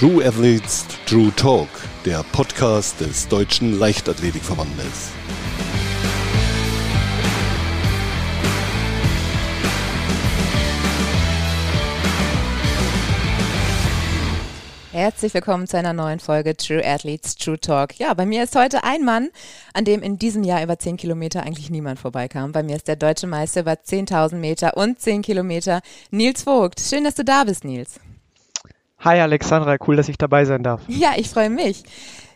True 0.00 0.24
Athletes 0.24 0.86
True 1.04 1.30
Talk, 1.36 1.68
der 2.06 2.24
Podcast 2.32 2.98
des 3.02 3.28
Deutschen 3.28 3.78
Leichtathletikverbandes. 3.78 5.10
Herzlich 14.90 15.34
willkommen 15.34 15.66
zu 15.66 15.76
einer 15.76 15.92
neuen 15.92 16.18
Folge 16.18 16.56
True 16.56 16.82
Athletes 16.82 17.34
True 17.34 17.60
Talk. 17.60 17.98
Ja, 17.98 18.14
bei 18.14 18.24
mir 18.24 18.44
ist 18.44 18.56
heute 18.56 18.82
ein 18.84 19.04
Mann, 19.04 19.28
an 19.74 19.84
dem 19.84 20.00
in 20.00 20.18
diesem 20.18 20.44
Jahr 20.44 20.62
über 20.62 20.78
10 20.78 20.96
Kilometer 20.96 21.42
eigentlich 21.42 21.68
niemand 21.68 21.98
vorbeikam. 21.98 22.52
Bei 22.52 22.62
mir 22.62 22.76
ist 22.76 22.88
der 22.88 22.96
deutsche 22.96 23.26
Meister 23.26 23.60
über 23.60 23.72
10.000 23.72 24.36
Meter 24.36 24.78
und 24.78 24.98
10 24.98 25.20
Kilometer, 25.20 25.82
Nils 26.10 26.44
Vogt. 26.44 26.80
Schön, 26.80 27.04
dass 27.04 27.16
du 27.16 27.22
da 27.22 27.44
bist, 27.44 27.64
Nils. 27.64 28.00
Hi 29.02 29.18
Alexandra, 29.18 29.76
cool, 29.86 29.96
dass 29.96 30.10
ich 30.10 30.18
dabei 30.18 30.44
sein 30.44 30.62
darf. 30.62 30.82
Ja, 30.86 31.12
ich 31.16 31.30
freue 31.30 31.48
mich. 31.48 31.84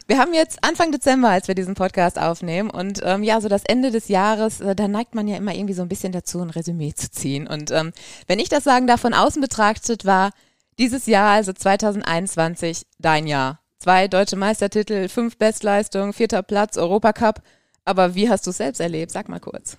Wir 0.06 0.18
haben 0.18 0.32
jetzt 0.32 0.64
Anfang 0.64 0.92
Dezember, 0.92 1.28
als 1.28 1.46
wir 1.46 1.54
diesen 1.54 1.74
Podcast 1.74 2.18
aufnehmen 2.18 2.70
und 2.70 3.00
ähm, 3.04 3.22
ja, 3.22 3.40
so 3.42 3.48
das 3.48 3.64
Ende 3.64 3.90
des 3.90 4.08
Jahres, 4.08 4.62
äh, 4.62 4.74
da 4.74 4.88
neigt 4.88 5.14
man 5.14 5.28
ja 5.28 5.36
immer 5.36 5.54
irgendwie 5.54 5.74
so 5.74 5.82
ein 5.82 5.88
bisschen 5.88 6.12
dazu, 6.12 6.40
ein 6.40 6.48
Resümee 6.48 6.94
zu 6.94 7.10
ziehen. 7.10 7.46
Und 7.46 7.70
ähm, 7.70 7.92
wenn 8.26 8.38
ich 8.38 8.48
das 8.48 8.64
sagen 8.64 8.86
darf, 8.86 9.02
von 9.02 9.12
außen 9.12 9.42
betrachtet 9.42 10.06
war 10.06 10.30
dieses 10.78 11.04
Jahr, 11.06 11.32
also 11.32 11.52
2021, 11.52 12.86
dein 12.98 13.26
Jahr. 13.26 13.60
Zwei 13.78 14.08
deutsche 14.08 14.36
Meistertitel, 14.36 15.08
fünf 15.08 15.36
Bestleistungen, 15.36 16.14
vierter 16.14 16.42
Platz, 16.42 16.78
Europacup. 16.78 17.42
Aber 17.84 18.14
wie 18.14 18.30
hast 18.30 18.46
du 18.46 18.50
es 18.50 18.56
selbst 18.56 18.80
erlebt? 18.80 19.12
Sag 19.12 19.28
mal 19.28 19.40
kurz. 19.40 19.76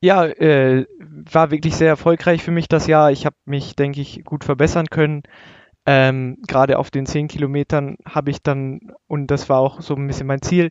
Ja, 0.00 0.24
äh, 0.24 0.86
war 0.98 1.50
wirklich 1.50 1.74
sehr 1.76 1.88
erfolgreich 1.88 2.42
für 2.42 2.50
mich 2.50 2.68
das 2.68 2.86
Jahr. 2.86 3.10
Ich 3.10 3.26
habe 3.26 3.36
mich, 3.44 3.74
denke 3.74 4.00
ich, 4.00 4.24
gut 4.24 4.44
verbessern 4.44 4.86
können. 4.86 5.22
Ähm, 5.86 6.38
Gerade 6.46 6.78
auf 6.78 6.90
den 6.90 7.06
zehn 7.06 7.28
Kilometern 7.28 7.96
habe 8.04 8.30
ich 8.30 8.42
dann, 8.42 8.92
und 9.06 9.28
das 9.28 9.48
war 9.48 9.58
auch 9.58 9.80
so 9.80 9.94
ein 9.94 10.06
bisschen 10.06 10.26
mein 10.26 10.42
Ziel, 10.42 10.70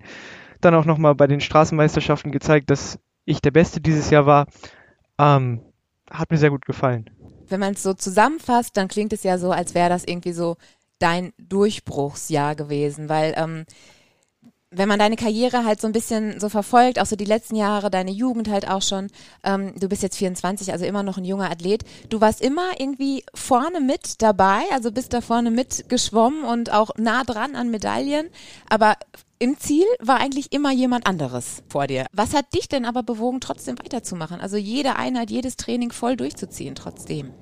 dann 0.62 0.76
auch 0.76 0.86
nochmal 0.86 1.16
bei 1.16 1.28
den 1.28 1.42
Straßenmeisterschaften 1.42 2.32
gezeigt, 2.32 2.70
dass 2.70 3.00
ich 3.26 3.42
der 3.42 3.52
Beste 3.52 3.82
dieses 3.82 4.10
Jahr 4.10 4.26
war. 4.26 4.48
Ähm, 5.20 5.62
hat 6.10 6.32
mir 6.32 6.38
sehr 6.38 6.52
gut 6.52 6.66
gefallen 6.66 7.10
wenn 7.50 7.60
man 7.60 7.74
es 7.74 7.84
so 7.84 7.94
zusammenfasst, 7.94 8.78
dann 8.78 8.88
klingt 8.88 9.14
es 9.14 9.24
ja 9.24 9.38
so, 9.38 9.52
als 9.52 9.74
wäre 9.74 9.90
das 9.90 10.04
irgendwie 10.06 10.34
so 10.34 10.58
dein 11.00 11.34
Durchbruchsjahr 11.38 12.56
gewesen, 12.56 13.10
weil 13.10 13.34
ähm, 13.38 13.66
wenn 14.70 14.90
man 14.90 15.00
deine 15.00 15.16
Karriere 15.16 15.64
halt 15.64 15.80
so 15.80 15.88
ein 15.88 15.94
bisschen 15.94 16.40
so 16.40 16.50
verfolgt, 16.50 17.00
auch 17.00 17.06
so 17.06 17.16
die 17.16 17.26
letzten 17.26 17.56
Jahre, 17.56 17.90
deine 17.90 18.12
Jugend 18.12 18.50
halt 18.50 18.70
auch 18.70 18.82
schon, 18.82 19.08
ähm, 19.44 19.74
du 19.80 19.88
bist 19.88 20.04
jetzt 20.04 20.18
24, 20.18 20.74
also 20.74 20.86
immer 20.86 21.04
noch 21.04 21.18
ein 21.18 21.26
junger 21.26 21.50
Athlet, 21.50 21.84
du 22.10 22.20
warst 22.20 22.42
immer 22.42 22.72
irgendwie 22.78 23.24
vorne 23.34 23.80
mit 23.80 24.22
dabei, 24.22 24.62
also 24.74 24.92
bist 24.92 25.14
da 25.14 25.22
vorne 25.22 25.52
mit 25.52 25.88
geschwommen 25.88 26.44
und 26.44 26.74
auch 26.74 26.92
nah 26.98 27.24
dran 27.24 27.56
an 27.56 27.72
Medaillen, 27.72 28.30
aber 28.70 28.96
im 29.40 29.58
Ziel 29.58 29.86
war 30.02 30.20
eigentlich 30.20 30.52
immer 30.52 30.72
jemand 30.72 31.06
anderes 31.08 31.64
vor 31.70 31.88
dir. 31.88 32.08
Was 32.12 32.36
hat 32.36 32.54
dich 32.54 32.68
denn 32.68 32.86
aber 32.86 33.04
bewogen, 33.04 33.40
trotzdem 33.40 33.78
weiterzumachen? 33.78 34.42
Also 34.42 34.58
jede 34.58 34.96
Einheit, 34.96 35.30
jedes 35.30 35.58
Training 35.58 35.92
voll 35.92 36.18
durchzuziehen 36.18 36.76
trotzdem? 36.76 37.34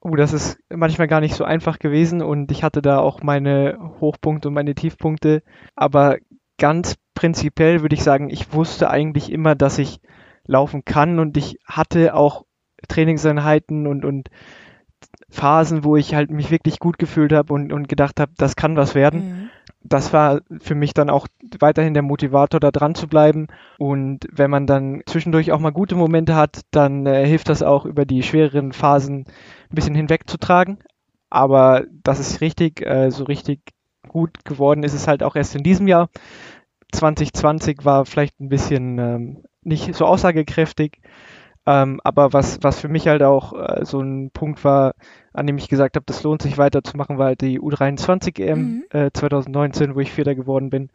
Oh, 0.00 0.16
das 0.16 0.32
ist 0.32 0.58
manchmal 0.68 1.08
gar 1.08 1.20
nicht 1.20 1.34
so 1.34 1.44
einfach 1.44 1.78
gewesen 1.78 2.20
und 2.20 2.50
ich 2.50 2.62
hatte 2.62 2.82
da 2.82 2.98
auch 2.98 3.22
meine 3.22 3.78
Hochpunkte 4.00 4.48
und 4.48 4.54
meine 4.54 4.74
Tiefpunkte. 4.74 5.42
Aber 5.76 6.18
ganz 6.58 6.96
prinzipiell 7.14 7.82
würde 7.82 7.94
ich 7.94 8.02
sagen, 8.02 8.30
ich 8.30 8.52
wusste 8.52 8.90
eigentlich 8.90 9.30
immer, 9.30 9.54
dass 9.54 9.78
ich 9.78 10.00
laufen 10.46 10.84
kann 10.84 11.18
und 11.18 11.36
ich 11.36 11.58
hatte 11.64 12.14
auch 12.14 12.44
Trainingseinheiten 12.88 13.86
und, 13.86 14.04
und 14.04 14.30
Phasen, 15.30 15.84
wo 15.84 15.96
ich 15.96 16.14
halt 16.14 16.30
mich 16.30 16.50
wirklich 16.50 16.78
gut 16.78 16.98
gefühlt 16.98 17.32
habe 17.32 17.52
und, 17.52 17.72
und 17.72 17.88
gedacht 17.88 18.20
habe, 18.20 18.32
das 18.36 18.56
kann 18.56 18.76
was 18.76 18.94
werden. 18.94 19.28
Mhm 19.28 19.50
das 19.84 20.12
war 20.14 20.40
für 20.60 20.74
mich 20.74 20.94
dann 20.94 21.10
auch 21.10 21.28
weiterhin 21.60 21.94
der 21.94 22.02
Motivator, 22.02 22.58
da 22.58 22.70
dran 22.70 22.94
zu 22.94 23.06
bleiben. 23.06 23.48
Und 23.78 24.26
wenn 24.32 24.50
man 24.50 24.66
dann 24.66 25.02
zwischendurch 25.06 25.52
auch 25.52 25.60
mal 25.60 25.72
gute 25.72 25.94
Momente 25.94 26.34
hat, 26.34 26.62
dann 26.70 27.06
äh, 27.06 27.26
hilft 27.26 27.50
das 27.50 27.62
auch 27.62 27.84
über 27.84 28.06
die 28.06 28.22
schwereren 28.22 28.72
Phasen 28.72 29.26
ein 29.70 29.74
bisschen 29.74 29.94
hinwegzutragen. 29.94 30.78
Aber 31.28 31.84
das 32.02 32.18
ist 32.18 32.40
richtig, 32.40 32.80
äh, 32.84 33.10
so 33.10 33.24
richtig 33.24 33.60
gut 34.08 34.44
geworden 34.44 34.82
ist 34.82 34.94
es 34.94 35.08
halt 35.08 35.22
auch 35.22 35.36
erst 35.36 35.54
in 35.54 35.62
diesem 35.62 35.88
Jahr. 35.88 36.08
2020 36.92 37.84
war 37.84 38.06
vielleicht 38.06 38.40
ein 38.40 38.48
bisschen 38.48 38.98
ähm, 38.98 39.44
nicht 39.62 39.94
so 39.94 40.06
aussagekräftig. 40.06 41.00
Ähm, 41.66 42.00
aber 42.04 42.32
was, 42.32 42.58
was 42.62 42.78
für 42.78 42.88
mich 42.88 43.08
halt 43.08 43.22
auch 43.22 43.54
äh, 43.54 43.84
so 43.84 44.00
ein 44.00 44.30
Punkt 44.32 44.64
war, 44.64 44.94
an 45.32 45.46
dem 45.46 45.56
ich 45.56 45.68
gesagt 45.68 45.96
habe, 45.96 46.04
das 46.06 46.22
lohnt 46.22 46.42
sich 46.42 46.58
weiterzumachen, 46.58 47.16
war 47.16 47.26
halt 47.26 47.40
die 47.40 47.58
U23 47.58 48.38
EM 48.38 48.58
mhm. 48.58 48.84
äh, 48.90 49.10
2019, 49.12 49.94
wo 49.94 50.00
ich 50.00 50.12
Vierter 50.12 50.34
geworden 50.34 50.68
bin. 50.68 50.90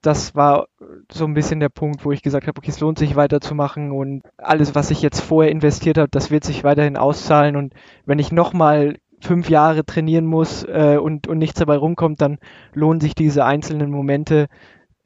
Das 0.00 0.34
war 0.34 0.66
so 1.12 1.26
ein 1.26 1.34
bisschen 1.34 1.60
der 1.60 1.68
Punkt, 1.68 2.04
wo 2.04 2.10
ich 2.10 2.22
gesagt 2.22 2.48
habe, 2.48 2.58
okay, 2.58 2.70
es 2.70 2.80
lohnt 2.80 2.98
sich 2.98 3.16
weiterzumachen 3.16 3.92
und 3.92 4.22
alles, 4.38 4.74
was 4.74 4.90
ich 4.90 5.02
jetzt 5.02 5.20
vorher 5.20 5.52
investiert 5.52 5.98
habe, 5.98 6.08
das 6.10 6.30
wird 6.30 6.42
sich 6.42 6.64
weiterhin 6.64 6.96
auszahlen 6.96 7.54
und 7.54 7.74
wenn 8.04 8.18
ich 8.18 8.32
nochmal 8.32 8.96
fünf 9.22 9.48
Jahre 9.48 9.84
trainieren 9.84 10.26
muss 10.26 10.64
äh, 10.64 10.98
und, 11.00 11.26
und 11.28 11.38
nichts 11.38 11.58
dabei 11.58 11.76
rumkommt, 11.76 12.20
dann 12.20 12.38
lohnen 12.74 13.00
sich 13.00 13.14
diese 13.14 13.44
einzelnen 13.44 13.90
Momente, 13.90 14.48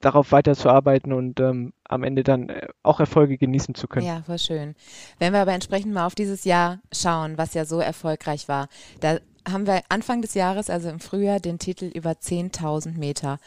darauf 0.01 0.33
weiterzuarbeiten 0.33 1.13
und 1.13 1.41
ähm, 1.41 1.73
am 1.85 2.05
Ende 2.05 2.23
dann 2.23 2.49
äh, 2.49 2.69
auch 2.83 3.01
Erfolge 3.01 3.39
genießen 3.39 3.75
zu 3.75 3.89
können. 3.89 4.07
Ja, 4.07 4.23
voll 4.23 4.39
schön. 4.39 4.75
Wenn 5.19 5.33
wir 5.33 5.41
aber 5.41 5.53
entsprechend 5.53 5.93
mal 5.93 6.07
auf 6.07 6.15
dieses 6.15 6.45
Jahr 6.45 6.81
schauen, 6.93 7.39
was 7.39 7.55
ja 7.55 7.65
so 7.65 7.81
erfolgreich 7.81 8.49
war, 8.49 8.69
da 9.01 9.19
haben 9.49 9.67
wir 9.67 9.83
Anfang 9.89 10.23
des 10.23 10.35
Jahres, 10.35 10.71
also 10.71 10.89
im 10.89 11.01
Frühjahr, 11.01 11.41
den 11.41 11.59
Titel 11.59 11.87
über 11.87 12.11
10.000 12.11 12.99
Meter. 12.99 13.39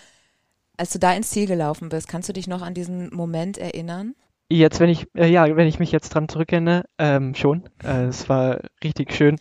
Als 0.77 0.91
du 0.91 0.99
da 0.99 1.13
ins 1.13 1.29
Ziel 1.29 1.45
gelaufen 1.45 1.89
bist, 1.89 2.07
kannst 2.07 2.29
du 2.29 2.33
dich 2.33 2.47
noch 2.47 2.61
an 2.61 2.73
diesen 2.73 3.13
Moment 3.13 3.57
erinnern? 3.57 4.15
Jetzt, 4.51 4.79
wenn 4.79 4.89
ich, 4.89 5.07
äh, 5.15 5.27
ja, 5.27 5.55
wenn 5.55 5.67
ich 5.67 5.79
mich 5.79 5.91
jetzt 5.91 6.09
dran 6.09 6.27
zurückerinnere, 6.27 6.85
ähm, 6.97 7.35
schon. 7.35 7.69
Äh, 7.83 8.05
es 8.05 8.27
war 8.29 8.61
richtig 8.83 9.13
schön, 9.13 9.35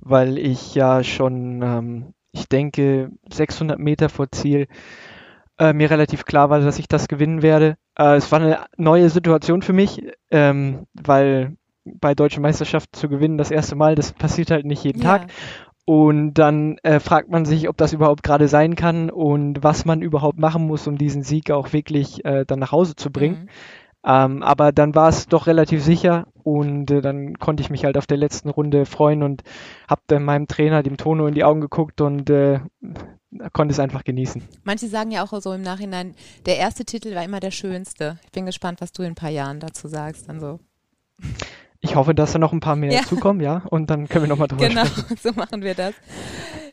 weil 0.00 0.36
ich 0.36 0.74
ja 0.74 1.02
schon, 1.02 1.62
ähm, 1.62 2.14
ich 2.32 2.46
denke, 2.46 3.10
600 3.32 3.78
Meter 3.78 4.10
vor 4.10 4.30
Ziel 4.30 4.66
äh, 5.58 5.72
mir 5.72 5.90
relativ 5.90 6.26
klar 6.26 6.50
war, 6.50 6.60
dass 6.60 6.78
ich 6.78 6.88
das 6.88 7.08
gewinnen 7.08 7.40
werde. 7.42 7.76
Äh, 7.98 8.16
es 8.16 8.30
war 8.30 8.40
eine 8.40 8.66
neue 8.76 9.08
Situation 9.08 9.62
für 9.62 9.72
mich, 9.72 10.02
ähm, 10.30 10.86
weil 10.94 11.56
bei 11.84 12.14
deutschen 12.14 12.42
Meisterschaften 12.42 12.94
zu 12.94 13.08
gewinnen 13.08 13.38
das 13.38 13.50
erste 13.50 13.76
Mal, 13.76 13.94
das 13.94 14.12
passiert 14.12 14.50
halt 14.50 14.66
nicht 14.66 14.84
jeden 14.84 15.02
ja. 15.02 15.18
Tag. 15.18 15.30
Und 15.86 16.34
dann 16.34 16.76
äh, 16.82 17.00
fragt 17.00 17.30
man 17.30 17.44
sich, 17.44 17.68
ob 17.68 17.76
das 17.76 17.92
überhaupt 17.92 18.22
gerade 18.22 18.46
sein 18.46 18.76
kann 18.76 19.10
und 19.10 19.62
was 19.62 19.84
man 19.84 20.02
überhaupt 20.02 20.38
machen 20.38 20.66
muss, 20.66 20.86
um 20.86 20.98
diesen 20.98 21.22
Sieg 21.22 21.50
auch 21.50 21.72
wirklich 21.72 22.24
äh, 22.24 22.44
dann 22.46 22.58
nach 22.58 22.72
Hause 22.72 22.94
zu 22.94 23.10
bringen. 23.10 23.44
Mhm. 23.44 23.48
Ähm, 24.02 24.42
aber 24.42 24.72
dann 24.72 24.94
war 24.94 25.08
es 25.08 25.26
doch 25.26 25.46
relativ 25.46 25.82
sicher 25.82 26.26
und 26.42 26.90
äh, 26.90 27.02
dann 27.02 27.38
konnte 27.38 27.62
ich 27.62 27.68
mich 27.68 27.84
halt 27.84 27.98
auf 27.98 28.06
der 28.06 28.16
letzten 28.16 28.48
Runde 28.48 28.86
freuen 28.86 29.22
und 29.22 29.42
habe 29.88 30.00
dann 30.06 30.24
meinem 30.24 30.46
Trainer, 30.46 30.82
dem 30.82 30.96
Tono, 30.96 31.26
in 31.26 31.34
die 31.34 31.44
Augen 31.44 31.60
geguckt 31.60 32.00
und 32.00 32.30
äh, 32.30 32.60
konnte 33.52 33.72
es 33.72 33.78
einfach 33.78 34.04
genießen. 34.04 34.42
Manche 34.64 34.88
sagen 34.88 35.10
ja 35.10 35.22
auch 35.22 35.38
so 35.40 35.52
im 35.52 35.62
Nachhinein, 35.62 36.14
der 36.46 36.56
erste 36.56 36.84
Titel 36.84 37.14
war 37.14 37.24
immer 37.24 37.40
der 37.40 37.50
schönste. 37.50 38.18
Ich 38.24 38.32
bin 38.32 38.46
gespannt, 38.46 38.80
was 38.80 38.92
du 38.92 39.02
in 39.02 39.12
ein 39.12 39.14
paar 39.14 39.30
Jahren 39.30 39.60
dazu 39.60 39.86
sagst. 39.86 40.28
Dann 40.28 40.40
so. 40.40 40.60
Ich 41.82 41.96
hoffe, 41.96 42.14
dass 42.14 42.32
da 42.32 42.38
noch 42.38 42.52
ein 42.52 42.60
paar 42.60 42.76
mehr 42.76 42.92
ja. 42.92 43.02
zukommen, 43.02 43.40
ja, 43.40 43.62
und 43.70 43.88
dann 43.88 44.06
können 44.08 44.24
wir 44.24 44.28
nochmal 44.28 44.48
drüber 44.48 44.68
genau, 44.68 44.84
sprechen. 44.84 45.04
Genau, 45.08 45.20
so 45.22 45.32
machen 45.32 45.62
wir 45.62 45.74
das. 45.74 45.94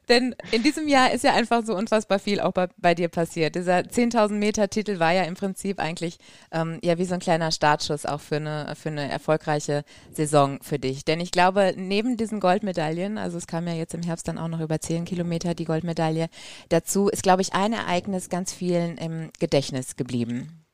Denn 0.09 0.35
in 0.51 0.63
diesem 0.63 0.87
Jahr 0.87 1.11
ist 1.11 1.23
ja 1.23 1.33
einfach 1.33 1.65
so 1.65 1.75
unfassbar 1.75 2.19
viel 2.19 2.39
auch 2.39 2.53
bei, 2.53 2.67
bei 2.77 2.95
dir 2.95 3.09
passiert. 3.09 3.55
Dieser 3.55 3.79
10.000 3.79 4.33
Meter 4.33 4.69
Titel 4.69 4.99
war 4.99 5.11
ja 5.11 5.23
im 5.23 5.35
Prinzip 5.35 5.79
eigentlich 5.79 6.17
ähm, 6.51 6.79
ja 6.81 6.97
wie 6.97 7.05
so 7.05 7.13
ein 7.13 7.19
kleiner 7.19 7.51
Startschuss 7.51 8.05
auch 8.05 8.21
für 8.21 8.37
eine, 8.37 8.73
für 8.75 8.89
eine 8.89 9.09
erfolgreiche 9.09 9.83
Saison 10.11 10.59
für 10.61 10.79
dich. 10.79 11.03
Denn 11.03 11.19
ich 11.19 11.31
glaube, 11.31 11.73
neben 11.75 12.15
diesen 12.15 12.39
Goldmedaillen, 12.39 13.17
also 13.17 13.37
es 13.37 13.47
kam 13.47 13.67
ja 13.67 13.73
jetzt 13.73 13.93
im 13.93 14.03
Herbst 14.03 14.27
dann 14.27 14.37
auch 14.37 14.47
noch 14.47 14.61
über 14.61 14.79
10 14.79 15.05
Kilometer 15.05 15.55
die 15.55 15.65
Goldmedaille 15.65 16.27
dazu, 16.69 17.09
ist 17.09 17.23
glaube 17.23 17.41
ich 17.41 17.53
ein 17.53 17.73
Ereignis 17.73 18.29
ganz 18.29 18.53
vielen 18.53 18.97
im 18.97 19.29
Gedächtnis 19.39 19.97
geblieben. 19.97 20.66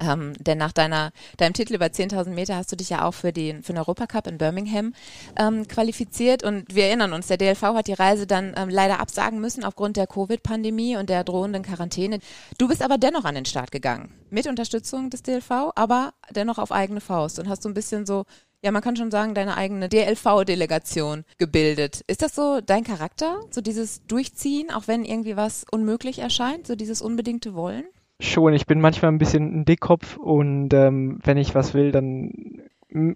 Ähm, 0.00 0.32
denn 0.40 0.58
nach 0.58 0.72
deiner, 0.72 1.12
deinem 1.36 1.52
Titel 1.52 1.74
über 1.74 1.86
10.000 1.86 2.30
Meter 2.30 2.56
hast 2.56 2.72
du 2.72 2.76
dich 2.76 2.90
ja 2.90 3.04
auch 3.04 3.14
für 3.14 3.32
den, 3.32 3.62
für 3.62 3.72
den 3.72 3.78
Europacup 3.78 4.26
in 4.26 4.38
Birmingham 4.38 4.94
ähm, 5.36 5.68
qualifiziert. 5.68 6.42
Und 6.42 6.74
wir 6.74 6.86
erinnern 6.86 7.12
uns, 7.12 7.26
der 7.26 7.36
DLV 7.36 7.62
hat 7.62 7.86
die 7.86 7.92
Reise 7.92 8.26
dann 8.26 8.54
ähm, 8.56 8.70
leider 8.70 9.00
absagen 9.00 9.40
müssen 9.40 9.64
aufgrund 9.64 9.96
der 9.96 10.06
Covid-Pandemie 10.06 10.96
und 10.96 11.10
der 11.10 11.24
drohenden 11.24 11.62
Quarantäne. 11.62 12.20
Du 12.58 12.68
bist 12.68 12.82
aber 12.82 12.98
dennoch 12.98 13.24
an 13.24 13.34
den 13.34 13.44
Start 13.44 13.70
gegangen. 13.70 14.12
Mit 14.30 14.46
Unterstützung 14.46 15.10
des 15.10 15.22
DLV, 15.22 15.72
aber 15.74 16.14
dennoch 16.30 16.58
auf 16.58 16.72
eigene 16.72 17.00
Faust 17.00 17.38
und 17.38 17.48
hast 17.48 17.62
so 17.62 17.68
ein 17.68 17.74
bisschen 17.74 18.06
so, 18.06 18.24
ja, 18.62 18.70
man 18.72 18.82
kann 18.82 18.96
schon 18.96 19.10
sagen, 19.10 19.34
deine 19.34 19.56
eigene 19.56 19.88
DLV-Delegation 19.88 21.24
gebildet. 21.38 22.02
Ist 22.06 22.22
das 22.22 22.34
so 22.34 22.60
dein 22.60 22.84
Charakter? 22.84 23.40
So 23.50 23.60
dieses 23.60 24.06
Durchziehen, 24.06 24.70
auch 24.70 24.86
wenn 24.86 25.04
irgendwie 25.04 25.36
was 25.36 25.64
unmöglich 25.70 26.18
erscheint? 26.18 26.66
So 26.66 26.74
dieses 26.74 27.02
unbedingte 27.02 27.54
Wollen? 27.54 27.84
Schon. 28.20 28.54
Ich 28.54 28.66
bin 28.66 28.80
manchmal 28.80 29.10
ein 29.10 29.18
bisschen 29.18 29.60
ein 29.60 29.64
Dickkopf 29.64 30.16
und 30.16 30.72
ähm, 30.72 31.18
wenn 31.24 31.36
ich 31.36 31.54
was 31.54 31.74
will, 31.74 31.92
dann 31.92 32.32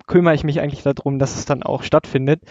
kümmere 0.06 0.34
ich 0.34 0.44
mich 0.44 0.60
eigentlich 0.60 0.82
darum, 0.82 1.18
dass 1.18 1.36
es 1.36 1.44
dann 1.44 1.62
auch 1.62 1.82
stattfindet. 1.82 2.42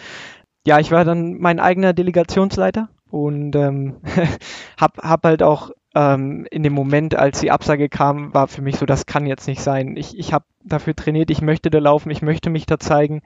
Ja, 0.66 0.78
ich 0.78 0.90
war 0.90 1.04
dann 1.04 1.38
mein 1.38 1.60
eigener 1.60 1.92
Delegationsleiter 1.92 2.88
und 3.10 3.54
ähm, 3.56 3.96
hab, 4.80 4.98
hab 4.98 5.24
halt 5.24 5.42
auch 5.42 5.70
ähm, 5.94 6.46
in 6.50 6.62
dem 6.62 6.72
Moment, 6.72 7.14
als 7.14 7.40
die 7.40 7.50
Absage 7.50 7.88
kam, 7.88 8.34
war 8.34 8.48
für 8.48 8.62
mich 8.62 8.76
so, 8.76 8.86
das 8.86 9.06
kann 9.06 9.26
jetzt 9.26 9.46
nicht 9.46 9.60
sein. 9.60 9.96
Ich, 9.96 10.18
ich 10.18 10.32
habe 10.32 10.44
dafür 10.64 10.96
trainiert, 10.96 11.30
ich 11.30 11.40
möchte 11.40 11.70
da 11.70 11.78
laufen, 11.78 12.10
ich 12.10 12.22
möchte 12.22 12.50
mich 12.50 12.66
da 12.66 12.78
zeigen, 12.78 13.22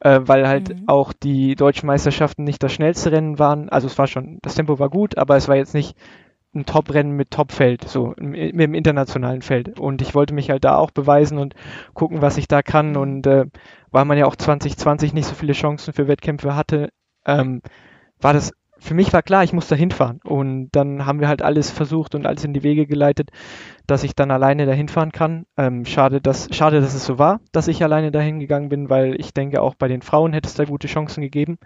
äh, 0.00 0.20
weil 0.22 0.48
halt 0.48 0.70
mhm. 0.70 0.84
auch 0.88 1.12
die 1.12 1.54
deutschen 1.54 1.86
Meisterschaften 1.86 2.44
nicht 2.44 2.62
das 2.62 2.72
schnellste 2.72 3.12
Rennen 3.12 3.38
waren. 3.38 3.68
Also 3.68 3.86
es 3.86 3.96
war 3.98 4.06
schon, 4.06 4.38
das 4.42 4.54
Tempo 4.54 4.78
war 4.78 4.88
gut, 4.88 5.18
aber 5.18 5.36
es 5.36 5.46
war 5.46 5.56
jetzt 5.56 5.74
nicht 5.74 5.96
ein 6.54 6.66
Top-Rennen 6.66 7.12
mit 7.12 7.30
Top-Feld, 7.30 7.88
so 7.88 8.14
mit 8.18 8.58
dem 8.58 8.74
internationalen 8.74 9.42
Feld. 9.42 9.78
Und 9.78 10.02
ich 10.02 10.14
wollte 10.14 10.34
mich 10.34 10.50
halt 10.50 10.64
da 10.64 10.76
auch 10.76 10.90
beweisen 10.90 11.38
und 11.38 11.54
gucken, 11.94 12.22
was 12.22 12.38
ich 12.38 12.48
da 12.48 12.62
kann. 12.62 12.90
Mhm. 12.90 12.96
Und 12.96 13.26
äh, 13.26 13.46
weil 13.90 14.04
man 14.04 14.18
ja 14.18 14.26
auch 14.26 14.36
2020 14.36 15.14
nicht 15.14 15.26
so 15.26 15.34
viele 15.34 15.52
Chancen 15.52 15.92
für 15.92 16.08
Wettkämpfe 16.08 16.56
hatte, 16.56 16.90
ähm, 17.26 17.62
war 18.20 18.32
das 18.32 18.52
für 18.80 18.94
mich 18.94 19.12
war 19.12 19.22
klar, 19.22 19.44
ich 19.44 19.52
muss 19.52 19.68
da 19.68 19.76
hinfahren. 19.76 20.20
Und 20.24 20.70
dann 20.72 21.04
haben 21.06 21.20
wir 21.20 21.28
halt 21.28 21.42
alles 21.42 21.70
versucht 21.70 22.14
und 22.14 22.26
alles 22.26 22.44
in 22.44 22.54
die 22.54 22.62
Wege 22.62 22.86
geleitet, 22.86 23.30
dass 23.86 24.04
ich 24.04 24.14
dann 24.14 24.30
alleine 24.30 24.66
dahin 24.66 24.88
fahren 24.88 25.12
kann. 25.12 25.44
Ähm, 25.56 25.84
schade, 25.84 26.20
dass, 26.20 26.48
schade, 26.50 26.80
dass 26.80 26.94
es 26.94 27.04
so 27.04 27.18
war, 27.18 27.40
dass 27.52 27.68
ich 27.68 27.84
alleine 27.84 28.10
dahin 28.10 28.40
gegangen 28.40 28.70
bin, 28.70 28.88
weil 28.88 29.20
ich 29.20 29.34
denke, 29.34 29.60
auch 29.60 29.74
bei 29.74 29.86
den 29.86 30.02
Frauen 30.02 30.32
hätte 30.32 30.48
es 30.48 30.54
da 30.54 30.64
gute 30.64 30.88
Chancen 30.88 31.20
gegeben. 31.20 31.58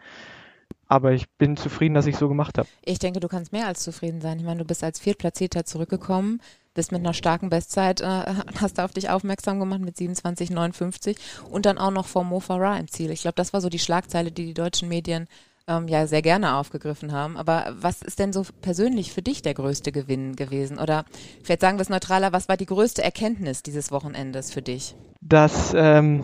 Aber 0.95 1.11
ich 1.11 1.29
bin 1.39 1.57
zufrieden, 1.57 1.95
dass 1.95 2.07
ich 2.07 2.17
so 2.17 2.29
gemacht 2.29 2.57
habe. 2.57 2.69
Ich 2.85 3.01
denke, 3.01 3.19
du 3.19 3.27
kannst 3.27 3.51
mehr 3.51 3.67
als 3.67 3.83
zufrieden 3.83 4.21
sein. 4.21 4.39
Ich 4.39 4.45
meine, 4.45 4.61
du 4.61 4.65
bist 4.65 4.85
als 4.85 5.01
Viertplatzierter 5.01 5.65
zurückgekommen, 5.65 6.41
bist 6.73 6.93
mit 6.93 7.01
einer 7.01 7.15
starken 7.15 7.51
Bestzeit, 7.51 8.01
äh, 8.01 8.05
hast 8.61 8.79
auf 8.79 8.93
dich 8.93 9.11
aufmerksam 9.11 9.59
gemacht 9.59 9.81
mit 9.81 9.97
27,59 9.97 11.17
und 11.51 11.67
dann 11.67 11.79
auch 11.79 11.91
noch 11.91 12.07
vor 12.07 12.23
Mo 12.23 12.39
Farah 12.39 12.79
im 12.79 12.87
Ziel. 12.87 13.11
Ich 13.11 13.23
glaube, 13.23 13.35
das 13.35 13.53
war 13.53 13.61
so 13.61 13.69
die 13.69 13.81
Schlagzeile, 13.81 14.31
die 14.31 14.47
die 14.47 14.55
deutschen 14.55 14.89
Medien 14.89 15.27
ähm, 15.67 15.89
ja 15.89 16.07
sehr 16.07 16.23
gerne 16.23 16.55
aufgegriffen 16.55 17.11
haben. 17.11 17.37
Aber 17.37 17.75
was 17.77 18.01
ist 18.01 18.21
denn 18.21 18.33
so 18.33 18.47
persönlich 18.63 19.13
für 19.13 19.23
dich 19.23 19.43
der 19.43 19.55
größte 19.55 19.91
Gewinn 19.91 20.37
gewesen? 20.37 20.79
Oder 20.79 21.07
vielleicht 21.43 21.63
sagen 21.63 21.77
wir 21.77 21.83
es 21.83 21.89
neutraler, 21.89 22.33
was 22.33 22.49
war 22.49 22.57
die 22.57 22.67
größte 22.67 23.03
Erkenntnis 23.03 23.65
dieses 23.65 23.91
Wochenendes 23.91 24.53
für 24.53 24.63
dich? 24.63 24.95
Das 25.21 25.75
ähm, 25.77 26.23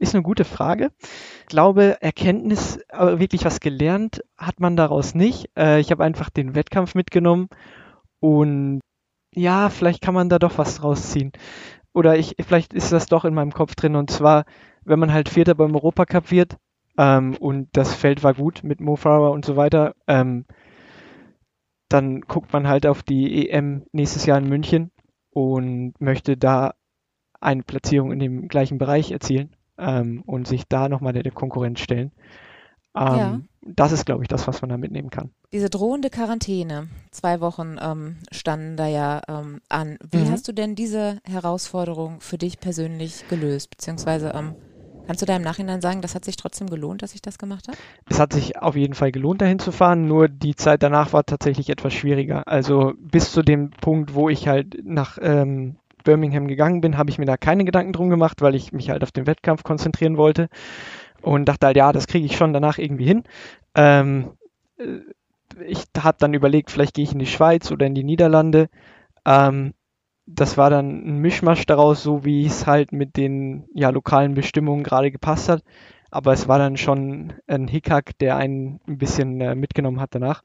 ist 0.00 0.14
eine 0.14 0.22
gute 0.22 0.44
Frage. 0.44 0.90
Ich 1.42 1.46
glaube, 1.46 1.98
Erkenntnis, 2.00 2.80
aber 2.88 3.20
wirklich 3.20 3.44
was 3.44 3.60
gelernt 3.60 4.24
hat 4.36 4.58
man 4.58 4.76
daraus 4.76 5.14
nicht. 5.14 5.50
Äh, 5.56 5.80
ich 5.80 5.90
habe 5.90 6.02
einfach 6.02 6.30
den 6.30 6.54
Wettkampf 6.54 6.94
mitgenommen 6.94 7.48
und 8.18 8.80
ja, 9.34 9.68
vielleicht 9.68 10.00
kann 10.02 10.14
man 10.14 10.28
da 10.28 10.38
doch 10.38 10.58
was 10.58 10.76
draus 10.76 11.10
ziehen. 11.10 11.32
Oder 11.92 12.16
ich, 12.18 12.34
vielleicht 12.40 12.72
ist 12.72 12.92
das 12.92 13.06
doch 13.06 13.24
in 13.24 13.34
meinem 13.34 13.52
Kopf 13.52 13.74
drin. 13.74 13.94
Und 13.94 14.10
zwar, 14.10 14.44
wenn 14.84 14.98
man 14.98 15.12
halt 15.12 15.28
Vierter 15.28 15.54
beim 15.54 15.74
Europacup 15.74 16.30
wird, 16.30 16.56
ähm, 16.98 17.36
und 17.36 17.68
das 17.72 17.94
Feld 17.94 18.22
war 18.24 18.34
gut 18.34 18.64
mit 18.64 18.80
Mo 18.80 18.96
Farah 18.96 19.28
und 19.28 19.44
so 19.44 19.56
weiter, 19.56 19.94
ähm, 20.06 20.46
dann 21.88 22.22
guckt 22.22 22.52
man 22.52 22.68
halt 22.68 22.86
auf 22.86 23.02
die 23.02 23.50
EM 23.50 23.84
nächstes 23.92 24.26
Jahr 24.26 24.38
in 24.38 24.48
München 24.48 24.90
und 25.30 25.94
möchte 26.00 26.36
da 26.36 26.74
eine 27.40 27.62
Platzierung 27.62 28.12
in 28.12 28.18
dem 28.18 28.48
gleichen 28.48 28.78
Bereich 28.78 29.10
erzielen 29.12 29.54
ähm, 29.80 30.22
und 30.26 30.46
sich 30.46 30.68
da 30.68 30.88
nochmal 30.88 31.12
der, 31.12 31.22
der 31.22 31.32
Konkurrenz 31.32 31.80
stellen. 31.80 32.12
Ähm, 32.96 33.16
ja. 33.16 33.40
Das 33.62 33.92
ist, 33.92 34.06
glaube 34.06 34.22
ich, 34.22 34.28
das, 34.28 34.46
was 34.48 34.62
man 34.62 34.70
da 34.70 34.76
mitnehmen 34.76 35.10
kann. 35.10 35.30
Diese 35.52 35.70
drohende 35.70 36.10
Quarantäne, 36.10 36.88
zwei 37.10 37.40
Wochen 37.40 37.76
ähm, 37.80 38.16
standen 38.32 38.76
da 38.76 38.86
ja 38.86 39.22
ähm, 39.28 39.60
an. 39.68 39.98
Wie 40.10 40.18
mhm. 40.18 40.30
hast 40.30 40.48
du 40.48 40.52
denn 40.52 40.74
diese 40.74 41.20
Herausforderung 41.24 42.20
für 42.20 42.38
dich 42.38 42.58
persönlich 42.58 43.28
gelöst? 43.28 43.70
Beziehungsweise 43.70 44.32
ähm, 44.34 44.54
Kannst 45.10 45.22
du 45.22 45.26
da 45.26 45.34
im 45.34 45.42
Nachhinein 45.42 45.80
sagen, 45.80 46.02
das 46.02 46.14
hat 46.14 46.24
sich 46.24 46.36
trotzdem 46.36 46.70
gelohnt, 46.70 47.02
dass 47.02 47.16
ich 47.16 47.20
das 47.20 47.36
gemacht 47.36 47.66
habe? 47.66 47.76
Es 48.08 48.20
hat 48.20 48.32
sich 48.32 48.58
auf 48.58 48.76
jeden 48.76 48.94
Fall 48.94 49.10
gelohnt, 49.10 49.42
dahin 49.42 49.58
zu 49.58 49.72
fahren, 49.72 50.06
nur 50.06 50.28
die 50.28 50.54
Zeit 50.54 50.84
danach 50.84 51.12
war 51.12 51.26
tatsächlich 51.26 51.68
etwas 51.68 51.94
schwieriger. 51.94 52.46
Also 52.46 52.92
bis 52.96 53.32
zu 53.32 53.42
dem 53.42 53.70
Punkt, 53.70 54.14
wo 54.14 54.28
ich 54.28 54.46
halt 54.46 54.86
nach 54.86 55.18
ähm, 55.20 55.79
Birmingham 56.02 56.48
gegangen 56.48 56.80
bin, 56.80 56.98
habe 56.98 57.10
ich 57.10 57.18
mir 57.18 57.26
da 57.26 57.36
keine 57.36 57.64
Gedanken 57.64 57.92
drum 57.92 58.10
gemacht, 58.10 58.40
weil 58.40 58.54
ich 58.54 58.72
mich 58.72 58.90
halt 58.90 59.02
auf 59.02 59.12
den 59.12 59.26
Wettkampf 59.26 59.62
konzentrieren 59.62 60.16
wollte 60.16 60.48
und 61.22 61.46
dachte 61.46 61.66
halt, 61.66 61.76
ja, 61.76 61.92
das 61.92 62.06
kriege 62.06 62.26
ich 62.26 62.36
schon 62.36 62.52
danach 62.52 62.78
irgendwie 62.78 63.06
hin. 63.06 63.24
Ähm, 63.74 64.32
äh, 64.78 65.00
ich 65.66 65.84
habe 65.98 66.16
dann 66.20 66.34
überlegt, 66.34 66.70
vielleicht 66.70 66.94
gehe 66.94 67.04
ich 67.04 67.12
in 67.12 67.18
die 67.18 67.26
Schweiz 67.26 67.70
oder 67.70 67.86
in 67.86 67.94
die 67.94 68.04
Niederlande. 68.04 68.68
Ähm, 69.26 69.74
das 70.26 70.56
war 70.56 70.70
dann 70.70 71.04
ein 71.04 71.18
Mischmasch 71.18 71.66
daraus, 71.66 72.02
so 72.02 72.24
wie 72.24 72.46
es 72.46 72.66
halt 72.66 72.92
mit 72.92 73.16
den 73.16 73.64
ja, 73.74 73.90
lokalen 73.90 74.34
Bestimmungen 74.34 74.84
gerade 74.84 75.10
gepasst 75.10 75.48
hat. 75.48 75.62
Aber 76.10 76.32
es 76.32 76.48
war 76.48 76.58
dann 76.58 76.76
schon 76.76 77.32
ein 77.46 77.68
Hickhack, 77.68 78.18
der 78.18 78.36
einen 78.36 78.80
ein 78.86 78.98
bisschen 78.98 79.40
äh, 79.40 79.54
mitgenommen 79.54 80.00
hat 80.00 80.14
danach. 80.14 80.42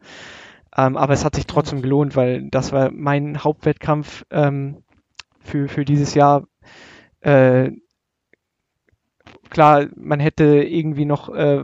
Ähm, 0.75 0.97
aber 0.97 1.13
es 1.13 1.23
hat 1.23 1.35
sich 1.35 1.47
trotzdem 1.47 1.81
gelohnt, 1.81 2.15
weil 2.15 2.49
das 2.49 2.71
war 2.71 2.91
mein 2.91 3.43
Hauptwettkampf 3.43 4.25
ähm, 4.31 4.83
für, 5.45 5.67
für 5.67 5.85
dieses 5.85 6.13
Jahr. 6.13 6.47
Äh, 7.21 7.71
klar, 9.49 9.87
man 9.95 10.19
hätte 10.19 10.43
irgendwie 10.63 11.05
noch 11.05 11.29
äh, 11.29 11.63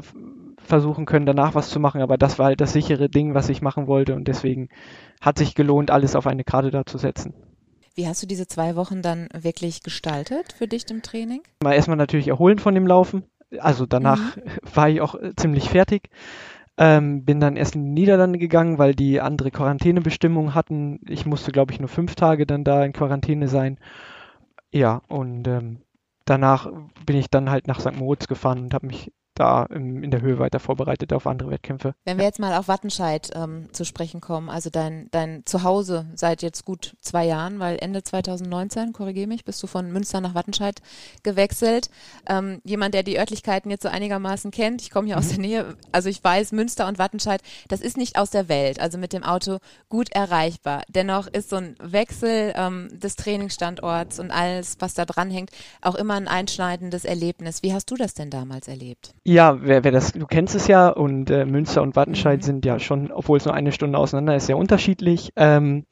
versuchen 0.57 1.05
können, 1.05 1.25
danach 1.25 1.55
was 1.55 1.69
zu 1.69 1.79
machen, 1.79 2.01
aber 2.01 2.17
das 2.17 2.39
war 2.39 2.47
halt 2.47 2.61
das 2.61 2.73
sichere 2.73 3.09
Ding, 3.09 3.33
was 3.33 3.49
ich 3.49 3.61
machen 3.61 3.87
wollte 3.87 4.15
und 4.15 4.27
deswegen 4.27 4.69
hat 5.19 5.37
sich 5.37 5.55
gelohnt, 5.55 5.91
alles 5.91 6.15
auf 6.15 6.27
eine 6.27 6.43
Karte 6.43 6.71
da 6.71 6.85
zu 6.85 6.97
setzen. 6.97 7.33
Wie 7.93 8.07
hast 8.07 8.23
du 8.23 8.27
diese 8.27 8.47
zwei 8.47 8.75
Wochen 8.75 9.01
dann 9.01 9.27
wirklich 9.37 9.83
gestaltet 9.83 10.53
für 10.53 10.67
dich 10.67 10.89
im 10.89 11.01
Training? 11.01 11.41
Mal 11.61 11.73
erstmal 11.73 11.97
natürlich 11.97 12.29
erholen 12.29 12.57
von 12.57 12.73
dem 12.73 12.87
Laufen. 12.87 13.23
Also 13.59 13.85
danach 13.85 14.37
mhm. 14.37 14.41
war 14.73 14.89
ich 14.89 15.01
auch 15.01 15.15
äh, 15.15 15.33
ziemlich 15.35 15.69
fertig. 15.69 16.09
Ähm, 16.77 17.25
bin 17.25 17.39
dann 17.39 17.57
erst 17.57 17.75
in 17.75 17.83
die 17.83 18.01
Niederlande 18.01 18.39
gegangen, 18.39 18.77
weil 18.77 18.95
die 18.95 19.21
andere 19.21 19.51
Quarantänebestimmungen 19.51 20.55
hatten. 20.55 20.99
Ich 21.07 21.25
musste, 21.25 21.51
glaube 21.51 21.73
ich, 21.73 21.79
nur 21.79 21.89
fünf 21.89 22.15
Tage 22.15 22.45
dann 22.45 22.63
da 22.63 22.83
in 22.83 22.93
Quarantäne 22.93 23.47
sein. 23.47 23.79
Ja, 24.71 25.01
und 25.07 25.47
ähm, 25.47 25.81
danach 26.25 26.71
bin 27.05 27.17
ich 27.17 27.29
dann 27.29 27.49
halt 27.49 27.67
nach 27.67 27.79
St. 27.79 27.95
Moritz 27.95 28.27
gefahren 28.27 28.59
und 28.59 28.73
habe 28.73 28.87
mich 28.87 29.11
da 29.35 29.63
im, 29.65 30.03
in 30.03 30.11
der 30.11 30.21
Höhe 30.21 30.39
weiter 30.39 30.59
vorbereitet 30.59 31.13
auf 31.13 31.27
andere 31.27 31.51
Wettkämpfe. 31.51 31.93
Wenn 32.05 32.17
wir 32.17 32.25
jetzt 32.25 32.39
mal 32.39 32.57
auf 32.57 32.67
Wattenscheid 32.67 33.29
ähm, 33.33 33.69
zu 33.71 33.85
sprechen 33.85 34.21
kommen, 34.21 34.49
also 34.49 34.69
dein, 34.69 35.07
dein 35.11 35.43
Zuhause 35.45 36.07
seit 36.15 36.41
jetzt 36.41 36.65
gut 36.65 36.95
zwei 37.01 37.25
Jahren, 37.25 37.59
weil 37.59 37.77
Ende 37.79 38.03
2019, 38.03 38.93
korrigiere 38.93 39.27
mich, 39.27 39.45
bist 39.45 39.61
du 39.63 39.67
von 39.67 39.91
Münster 39.91 40.21
nach 40.21 40.35
Wattenscheid 40.35 40.81
gewechselt. 41.23 41.89
Ähm, 42.27 42.61
jemand, 42.63 42.93
der 42.93 43.03
die 43.03 43.17
Örtlichkeiten 43.17 43.71
jetzt 43.71 43.83
so 43.83 43.89
einigermaßen 43.89 44.51
kennt, 44.51 44.81
ich 44.81 44.91
komme 44.91 45.07
hier 45.07 45.15
mhm. 45.15 45.21
aus 45.21 45.29
der 45.29 45.39
Nähe, 45.39 45.77
also 45.91 46.09
ich 46.09 46.23
weiß, 46.23 46.51
Münster 46.51 46.87
und 46.87 46.99
Wattenscheid, 46.99 47.41
das 47.69 47.81
ist 47.81 47.97
nicht 47.97 48.17
aus 48.17 48.31
der 48.31 48.49
Welt, 48.49 48.79
also 48.79 48.97
mit 48.97 49.13
dem 49.13 49.23
Auto 49.23 49.59
gut 49.89 50.11
erreichbar. 50.11 50.83
Dennoch 50.89 51.27
ist 51.27 51.49
so 51.49 51.55
ein 51.55 51.75
Wechsel 51.81 52.53
ähm, 52.55 52.89
des 52.99 53.15
Trainingsstandorts 53.15 54.19
und 54.19 54.31
alles, 54.31 54.77
was 54.79 54.93
da 54.93 55.05
dran 55.05 55.31
hängt, 55.31 55.51
auch 55.81 55.95
immer 55.95 56.15
ein 56.15 56.27
einschneidendes 56.27 57.05
Erlebnis. 57.05 57.63
Wie 57.63 57.73
hast 57.73 57.89
du 57.89 57.95
das 57.95 58.13
denn 58.13 58.29
damals 58.29 58.67
erlebt? 58.67 59.13
Ja, 59.23 59.30
wer, 59.61 59.83
wer 59.83 59.91
das, 59.91 60.13
du 60.13 60.25
kennst 60.25 60.55
es 60.55 60.67
ja 60.67 60.89
und 60.89 61.29
äh, 61.29 61.45
Münster 61.45 61.81
und 61.81 61.95
Wattenscheid 61.95 62.39
mhm. 62.39 62.43
sind 62.43 62.65
ja 62.65 62.79
schon, 62.79 63.11
obwohl 63.11 63.37
es 63.37 63.45
nur 63.45 63.53
eine 63.53 63.71
Stunde 63.71 63.97
auseinander 63.97 64.35
ist, 64.35 64.47
sehr 64.47 64.57
unterschiedlich. 64.57 65.31
Ähm, 65.35 65.85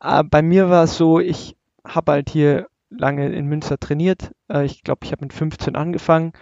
äh, 0.00 0.22
bei 0.24 0.42
mir 0.42 0.70
war 0.70 0.84
es 0.84 0.96
so, 0.96 1.20
ich 1.20 1.56
habe 1.84 2.12
halt 2.12 2.30
hier 2.30 2.66
lange 2.90 3.28
in 3.28 3.46
Münster 3.46 3.78
trainiert. 3.78 4.32
Äh, 4.48 4.64
ich 4.64 4.82
glaube, 4.82 5.00
ich 5.04 5.12
habe 5.12 5.24
mit 5.24 5.32
15 5.32 5.76
angefangen. 5.76 6.32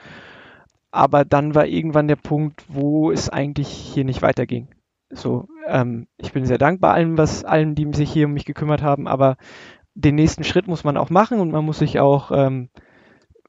Aber 0.91 1.25
dann 1.25 1.55
war 1.55 1.67
irgendwann 1.67 2.09
der 2.09 2.17
Punkt, 2.17 2.65
wo 2.69 3.11
es 3.11 3.29
eigentlich 3.29 3.69
hier 3.69 4.05
nicht 4.05 4.23
weiterging. 4.23 4.69
So, 5.11 5.49
ähm, 5.67 6.07
ich 6.17 6.33
bin 6.33 6.47
sehr 6.47 6.59
dankbar 6.59 6.95
allen, 6.95 7.19
was 7.19 7.45
allen, 7.45 7.75
die 7.75 7.89
sich 7.93 8.11
hier 8.11 8.27
um 8.27 8.33
mich 8.33 8.45
gekümmert 8.45 8.83
haben, 8.83 9.07
aber 9.07 9.37
den 9.95 10.15
nächsten 10.15 10.45
Schritt 10.45 10.69
muss 10.69 10.85
man 10.85 10.97
auch 10.97 11.11
machen 11.11 11.41
und 11.41 11.51
man 11.51 11.65
muss 11.65 11.79
sich 11.79 12.01
auch 12.01 12.31
ähm, 12.33 12.69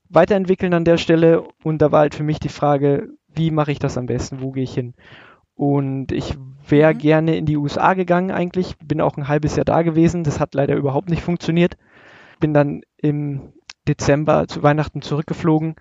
weiterentwickeln 0.10 0.74
an 0.74 0.86
der 0.86 0.98
Stelle. 0.98 1.44
Und 1.64 1.82
da 1.82 1.92
war 1.92 2.02
halt 2.02 2.16
für 2.16 2.24
mich 2.24 2.40
die 2.40 2.50
Frage, 2.50 3.10
wie 3.34 3.52
mache 3.52 3.72
ich 3.72 3.80
das 3.80 3.98
am 3.98 4.06
besten? 4.06 4.42
Wo 4.42 4.52
gehe 4.52 4.64
ich 4.64 4.74
hin? 4.74 4.94
Und 5.56 6.12
ich 6.12 6.36
wäre 6.68 6.94
mhm. 6.94 6.98
gerne 7.00 7.36
in 7.36 7.46
die 7.46 7.58
USA 7.58 7.94
gegangen 7.94 8.32
eigentlich, 8.32 8.78
bin 8.78 9.02
auch 9.02 9.18
ein 9.18 9.28
halbes 9.28 9.56
Jahr 9.56 9.66
da 9.66 9.82
gewesen. 9.82 10.24
Das 10.24 10.40
hat 10.40 10.54
leider 10.54 10.76
überhaupt 10.76 11.10
nicht 11.10 11.24
funktioniert. 11.24 11.78
Bin 12.40 12.54
dann 12.54 12.82
im 12.98 13.54
Dezember 13.88 14.48
zu 14.48 14.62
Weihnachten 14.64 15.02
zurückgeflogen 15.02 15.76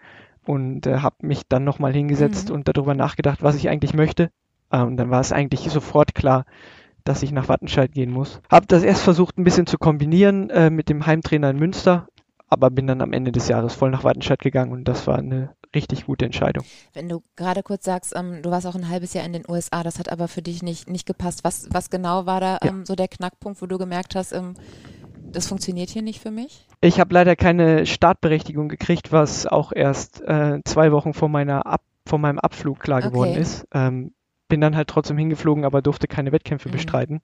und 0.46 0.86
äh, 0.86 0.98
habe 0.98 1.16
mich 1.26 1.42
dann 1.48 1.64
nochmal 1.64 1.92
hingesetzt 1.92 2.48
mhm. 2.48 2.56
und 2.56 2.68
darüber 2.68 2.94
nachgedacht, 2.94 3.42
was 3.42 3.56
ich 3.56 3.68
eigentlich 3.68 3.94
möchte. 3.94 4.30
Äh, 4.70 4.80
und 4.80 4.96
dann 4.96 5.10
war 5.10 5.20
es 5.20 5.32
eigentlich 5.32 5.60
sofort 5.70 6.14
klar, 6.14 6.46
dass 7.04 7.22
ich 7.22 7.32
nach 7.32 7.48
Wattenscheid 7.48 7.92
gehen 7.92 8.10
muss. 8.10 8.40
Habe 8.50 8.66
das 8.66 8.82
erst 8.82 9.02
versucht 9.02 9.38
ein 9.38 9.44
bisschen 9.44 9.66
zu 9.66 9.78
kombinieren 9.78 10.50
äh, 10.50 10.70
mit 10.70 10.88
dem 10.88 11.06
Heimtrainer 11.06 11.50
in 11.50 11.58
Münster 11.58 12.08
aber 12.48 12.70
bin 12.70 12.86
dann 12.86 13.00
am 13.00 13.12
Ende 13.12 13.32
des 13.32 13.48
Jahres 13.48 13.74
voll 13.74 13.90
nach 13.90 14.04
Wattenscheid 14.04 14.40
gegangen 14.40 14.72
und 14.72 14.84
das 14.84 15.06
war 15.06 15.18
eine 15.18 15.54
richtig 15.74 16.06
gute 16.06 16.24
Entscheidung. 16.24 16.64
Wenn 16.92 17.08
du 17.08 17.22
gerade 17.34 17.62
kurz 17.62 17.84
sagst, 17.84 18.14
ähm, 18.16 18.40
du 18.42 18.50
warst 18.50 18.66
auch 18.66 18.74
ein 18.74 18.88
halbes 18.88 19.14
Jahr 19.14 19.24
in 19.24 19.32
den 19.32 19.44
USA, 19.48 19.82
das 19.82 19.98
hat 19.98 20.10
aber 20.10 20.28
für 20.28 20.42
dich 20.42 20.62
nicht, 20.62 20.88
nicht 20.88 21.06
gepasst. 21.06 21.44
Was, 21.44 21.68
was 21.70 21.90
genau 21.90 22.26
war 22.26 22.40
da 22.40 22.58
ja. 22.62 22.70
ähm, 22.70 22.86
so 22.86 22.94
der 22.94 23.08
Knackpunkt, 23.08 23.60
wo 23.60 23.66
du 23.66 23.78
gemerkt 23.78 24.14
hast, 24.14 24.32
ähm, 24.32 24.54
das 25.32 25.48
funktioniert 25.48 25.90
hier 25.90 26.02
nicht 26.02 26.20
für 26.20 26.30
mich? 26.30 26.66
Ich 26.80 27.00
habe 27.00 27.12
leider 27.12 27.36
keine 27.36 27.84
Startberechtigung 27.84 28.68
gekriegt, 28.68 29.12
was 29.12 29.46
auch 29.46 29.72
erst 29.72 30.22
äh, 30.22 30.60
zwei 30.64 30.92
Wochen 30.92 31.14
vor 31.14 31.28
meiner 31.28 31.66
Ab 31.66 31.82
vor 32.06 32.20
meinem 32.20 32.38
Abflug 32.38 32.78
klar 32.78 33.02
geworden 33.02 33.32
okay. 33.32 33.40
ist. 33.40 33.66
Ähm, 33.74 34.14
bin 34.48 34.60
dann 34.60 34.76
halt 34.76 34.88
trotzdem 34.88 35.18
hingeflogen, 35.18 35.64
aber 35.64 35.82
durfte 35.82 36.06
keine 36.06 36.32
Wettkämpfe 36.32 36.68
mhm. 36.68 36.72
bestreiten. 36.72 37.20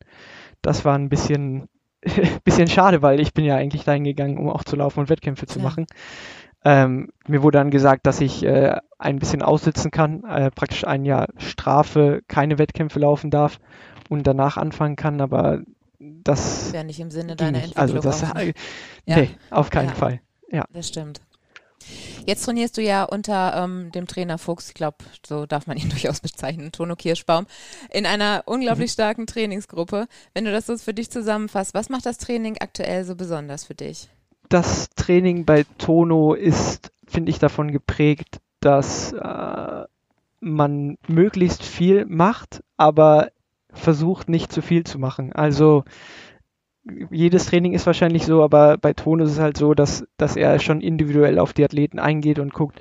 Das 0.61 0.85
war 0.85 0.99
ein 0.99 1.09
bisschen, 1.09 1.69
bisschen 2.45 2.69
schade, 2.69 3.03
weil 3.03 3.21
ich 3.21 3.33
bin 3.33 3.45
ja 3.45 3.57
eigentlich 3.57 3.85
dahin 3.85 4.05
gegangen, 4.05 4.39
um 4.39 4.51
auch 4.51 4.65
zu 4.65 4.77
laufen 4.77 5.01
und 5.01 5.09
Wettkämpfe 5.09 5.47
zu 5.47 5.59
ja. 5.59 5.65
machen. 5.65 5.87
Ähm, 6.65 7.09
mir 7.27 7.43
wurde 7.43 7.59
dann 7.59 7.71
gesagt, 7.71 8.07
dass 8.07 8.21
ich 8.21 8.45
äh, 8.45 8.77
ein 8.99 9.19
bisschen 9.19 9.43
aussitzen 9.43 9.91
kann, 9.91 10.23
äh, 10.25 10.51
praktisch 10.51 10.87
ein 10.87 11.05
Jahr 11.05 11.29
Strafe, 11.39 12.23
keine 12.29 12.59
Wettkämpfe 12.59 13.01
laufen 13.01 13.31
darf 13.31 13.59
und 14.09 14.27
danach 14.27 14.57
anfangen 14.57 14.95
kann, 14.95 15.21
aber 15.21 15.63
das 15.99 16.73
wäre 16.73 16.85
nicht 16.85 17.01
im 17.01 17.11
Sinne 17.11 17.37
deiner. 17.37 17.59
Also 17.75 17.97
Entwicklung. 17.97 18.13
Also 18.13 18.27
das, 18.27 18.43
äh, 18.43 18.53
ja. 19.07 19.17
nee, 19.17 19.31
auf 19.51 19.71
keinen 19.71 19.89
ja. 19.89 19.95
Fall. 19.95 20.21
Ja, 20.51 20.65
das 20.73 20.89
stimmt. 20.89 21.21
Jetzt 22.27 22.45
trainierst 22.45 22.77
du 22.77 22.83
ja 22.83 23.05
unter 23.05 23.55
ähm, 23.57 23.91
dem 23.93 24.07
Trainer 24.07 24.39
Fuchs, 24.39 24.69
ich 24.69 24.75
glaube, 24.75 24.99
so 25.27 25.47
darf 25.47 25.67
man 25.67 25.77
ihn 25.77 25.89
durchaus 25.91 26.21
bezeichnen, 26.21 26.73
Tono 26.73 26.97
Kirschbaum, 26.97 27.47
in 27.91 28.07
einer 28.07 28.43
unglaublich 28.47 28.91
mhm. 28.91 28.95
starken 28.95 29.27
Trainingsgruppe. 29.27 30.07
Wenn 30.35 30.45
du 30.45 30.53
das 30.53 30.67
so 30.67 30.77
für 30.77 30.95
dich 30.95 31.11
zusammenfasst, 31.11 31.75
was 31.75 31.89
macht 31.89 32.07
das 32.07 32.19
Training 32.19 32.59
aktuell 32.61 33.05
so 33.05 33.17
besonders 33.17 33.65
für 33.65 33.75
dich? 33.75 34.09
Das 34.49 34.91
Training 34.91 35.45
bei 35.45 35.65
Tono 35.79 36.35
ist, 36.35 36.93
finde 37.07 37.31
ich, 37.31 37.39
davon 37.39 37.73
geprägt, 37.73 38.41
dass 38.61 39.13
äh, 39.13 39.85
man 40.41 40.99
möglichst 41.09 41.63
viel 41.63 42.05
macht, 42.07 42.63
aber 42.77 43.31
versucht 43.73 44.29
nicht 44.29 44.53
zu 44.53 44.61
viel 44.61 44.85
zu 44.85 44.99
machen. 44.99 45.33
Also 45.33 45.85
jedes 47.11 47.47
Training 47.47 47.75
ist 47.75 47.87
wahrscheinlich 47.87 48.27
so, 48.27 48.43
aber 48.43 48.77
bei 48.77 48.93
Tono 48.93 49.25
ist 49.25 49.33
es 49.33 49.39
halt 49.39 49.57
so, 49.57 49.75
dass, 49.75 50.07
dass 50.17 50.37
er 50.37 50.59
schon 50.59 50.81
individuell 50.81 51.39
auf 51.39 51.53
die 51.53 51.65
Athleten 51.65 51.99
eingeht 51.99 52.39
und 52.39 52.53
guckt, 52.53 52.81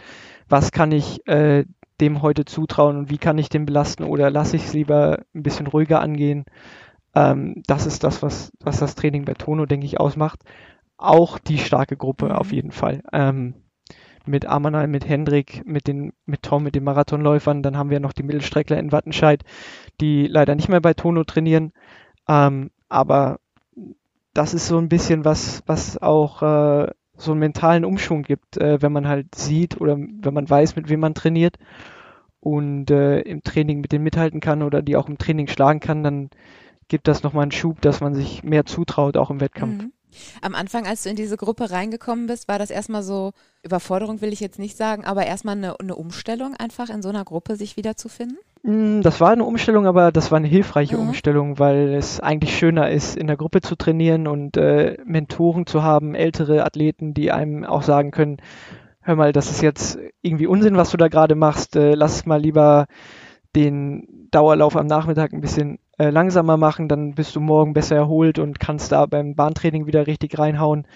was 0.50 0.72
kann 0.72 0.92
ich 0.92 1.26
äh, 1.28 1.66
dem 2.00 2.22
heute 2.22 2.46
zutrauen 2.46 2.98
und 2.98 3.10
wie 3.10 3.20
kann 3.20 3.38
ich 3.38 3.50
den 3.50 3.66
belasten 3.66 4.04
oder 4.04 4.32
lasse 4.32 4.56
ich 4.56 4.66
es 4.66 4.74
lieber 4.74 5.20
ein 5.36 5.44
bisschen 5.44 5.68
ruhiger 5.68 6.02
angehen. 6.02 6.46
Ähm, 7.14 7.62
das 7.68 7.86
ist 7.86 8.04
das, 8.04 8.24
was, 8.24 8.52
was 8.60 8.80
das 8.80 8.96
Training 8.96 9.26
bei 9.26 9.34
Tono, 9.34 9.66
denke 9.66 9.86
ich, 9.86 10.00
ausmacht. 10.00 10.40
Auch 10.98 11.38
die 11.38 11.60
starke 11.60 11.98
Gruppe 11.98 12.26
mhm. 12.26 12.32
auf 12.32 12.52
jeden 12.52 12.72
Fall. 12.72 13.02
Ähm, 13.14 13.54
mit 14.26 14.46
Amanal, 14.46 14.88
mit 14.88 15.08
Hendrik, 15.08 15.64
mit, 15.66 15.88
den, 15.88 16.14
mit 16.26 16.44
Tom, 16.44 16.64
mit 16.64 16.76
den 16.76 16.84
Marathonläufern. 16.84 17.64
Dann 17.64 17.78
haben 17.78 17.90
wir 17.90 18.00
noch 18.00 18.14
die 18.14 18.24
Mittelstreckler 18.24 18.78
in 18.78 18.92
Wattenscheid, 18.92 19.44
die 20.00 20.28
leider 20.28 20.56
nicht 20.56 20.70
mehr 20.70 20.82
bei 20.82 20.94
Tono 20.94 21.24
trainieren. 21.24 21.72
Ähm, 22.28 22.70
aber 22.88 23.40
das 24.34 24.54
ist 24.54 24.68
so 24.68 24.78
ein 24.78 24.90
bisschen 24.90 25.26
was, 25.26 25.64
was 25.66 26.02
auch 26.02 26.42
äh, 26.42 26.92
so 27.18 27.32
einen 27.32 27.40
mentalen 27.40 27.86
Umschwung 27.86 28.24
gibt, 28.24 28.58
äh, 28.58 28.82
wenn 28.82 28.92
man 28.92 29.08
halt 29.08 29.36
sieht 29.36 29.80
oder 29.80 29.98
wenn 29.98 30.34
man 30.34 30.50
weiß, 30.50 30.76
mit 30.76 30.90
wem 30.90 31.02
man 31.02 31.14
trainiert 31.14 31.58
und 32.40 32.90
äh, 32.90 33.20
im 33.22 33.44
Training 33.44 33.82
mit 33.82 33.92
denen 33.92 34.04
mithalten 34.04 34.40
kann 34.40 34.64
oder 34.64 34.82
die 34.82 34.96
auch 34.96 35.08
im 35.08 35.18
Training 35.18 35.48
schlagen 35.48 35.80
kann, 35.80 36.04
dann 36.04 36.30
gibt 36.88 37.08
das 37.08 37.24
nochmal 37.24 37.44
einen 37.44 37.52
Schub, 37.52 37.82
dass 37.82 38.02
man 38.02 38.16
sich 38.16 38.44
mehr 38.44 38.66
zutraut, 38.66 39.16
auch 39.16 39.30
im 39.30 39.40
Wettkampf. 39.40 39.84
Mhm. 39.84 39.94
Am 40.42 40.56
Anfang, 40.56 40.86
als 40.86 41.04
du 41.04 41.10
in 41.10 41.16
diese 41.16 41.38
Gruppe 41.38 41.72
reingekommen 41.72 42.28
bist, 42.28 42.50
war 42.50 42.60
das 42.60 42.70
erstmal 42.70 43.04
so, 43.04 43.32
Überforderung 43.64 44.20
will 44.20 44.34
ich 44.34 44.42
jetzt 44.42 44.60
nicht 44.60 44.76
sagen, 44.76 45.06
aber 45.06 45.26
erstmal 45.26 45.56
eine, 45.56 45.80
eine 45.80 45.96
Umstellung, 45.96 46.54
einfach 46.56 46.90
in 46.90 47.02
so 47.02 47.08
einer 47.08 47.24
Gruppe 47.24 47.56
sich 47.56 47.78
wiederzufinden? 47.78 48.38
Mm, 48.64 49.02
das 49.02 49.20
war 49.20 49.32
eine 49.32 49.44
Umstellung, 49.44 49.88
aber 49.88 50.12
das 50.12 50.32
war 50.32 50.38
eine 50.38 50.48
hilfreiche 50.48 50.98
mhm. 50.98 51.10
Umstellung, 51.10 51.60
weil 51.60 51.94
es 51.94 52.20
eigentlich 52.20 52.58
schöner 52.58 52.90
ist, 52.90 53.18
in 53.18 53.28
der 53.28 53.38
Gruppe 53.38 53.62
zu 53.62 53.76
trainieren 53.76 54.28
und 54.28 54.58
äh, 54.58 54.98
Mentoren 55.06 55.66
zu 55.66 55.84
haben, 55.84 56.16
ältere 56.16 56.64
Athleten, 56.66 57.14
die 57.14 57.32
einem 57.32 57.66
auch 57.66 57.82
sagen 57.82 58.12
können, 58.12 58.38
hör 59.02 59.16
mal, 59.16 59.34
das 59.34 59.50
ist 59.50 59.62
jetzt 59.62 59.98
irgendwie 60.22 60.48
Unsinn, 60.48 60.78
was 60.78 60.92
du 60.92 60.98
da 60.98 61.08
gerade 61.08 61.36
machst, 61.36 61.76
äh, 61.76 61.96
lass 61.96 62.26
mal 62.26 62.40
lieber 62.40 62.86
den 63.56 64.28
Dauerlauf 64.32 64.78
am 64.78 64.88
Nachmittag 64.88 65.34
ein 65.34 65.42
bisschen 65.42 65.80
äh, 65.98 66.10
langsamer 66.10 66.56
machen, 66.56 66.88
dann 66.88 67.16
bist 67.16 67.36
du 67.36 67.40
morgen 67.40 67.74
besser 67.74 67.96
erholt 67.96 68.40
und 68.40 68.60
kannst 68.60 68.92
da 68.92 69.06
beim 69.08 69.36
Bahntraining 69.36 69.88
wieder 69.88 70.08
richtig 70.08 70.38
reinhauen. 70.38 70.88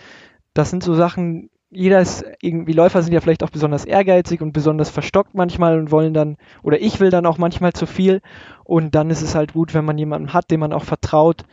Das 0.54 0.70
sind 0.70 0.84
so 0.84 0.94
Sachen, 0.94 1.50
jeder 1.76 2.00
ist 2.00 2.24
irgendwie, 2.42 2.74
Läufer 2.74 3.04
sind 3.04 3.14
ja 3.14 3.22
vielleicht 3.22 3.44
auch 3.44 3.50
besonders 3.50 3.86
ehrgeizig 3.86 4.42
und 4.42 4.54
besonders 4.54 4.90
verstockt 4.90 5.34
manchmal 5.34 5.78
und 5.78 5.92
wollen 5.92 6.14
dann, 6.14 6.38
oder 6.64 6.82
ich 6.82 7.00
will 7.00 7.10
dann 7.10 7.26
auch 7.26 7.38
manchmal 7.38 7.74
zu 7.74 7.86
viel. 7.86 8.22
Und 8.64 8.96
dann 8.96 9.10
ist 9.10 9.22
es 9.22 9.36
halt 9.36 9.54
gut, 9.54 9.74
wenn 9.74 9.86
man 9.86 9.98
jemanden 9.98 10.34
hat, 10.34 10.52
dem 10.52 10.62
man 10.62 10.74
auch 10.74 10.84
vertraut, 10.84 11.44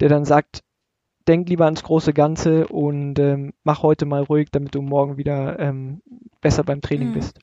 der 0.00 0.08
dann 0.08 0.24
sagt, 0.24 0.62
denk 1.26 1.48
lieber 1.48 1.64
ans 1.64 1.82
große 1.82 2.12
Ganze 2.12 2.68
und 2.68 3.18
ähm, 3.18 3.52
mach 3.64 3.82
heute 3.82 4.06
mal 4.06 4.22
ruhig, 4.22 4.48
damit 4.50 4.74
du 4.74 4.82
morgen 4.82 5.16
wieder 5.16 5.58
ähm, 5.58 6.02
besser 6.40 6.64
beim 6.64 6.80
Training 6.80 7.10
mhm. 7.10 7.14
bist. 7.14 7.40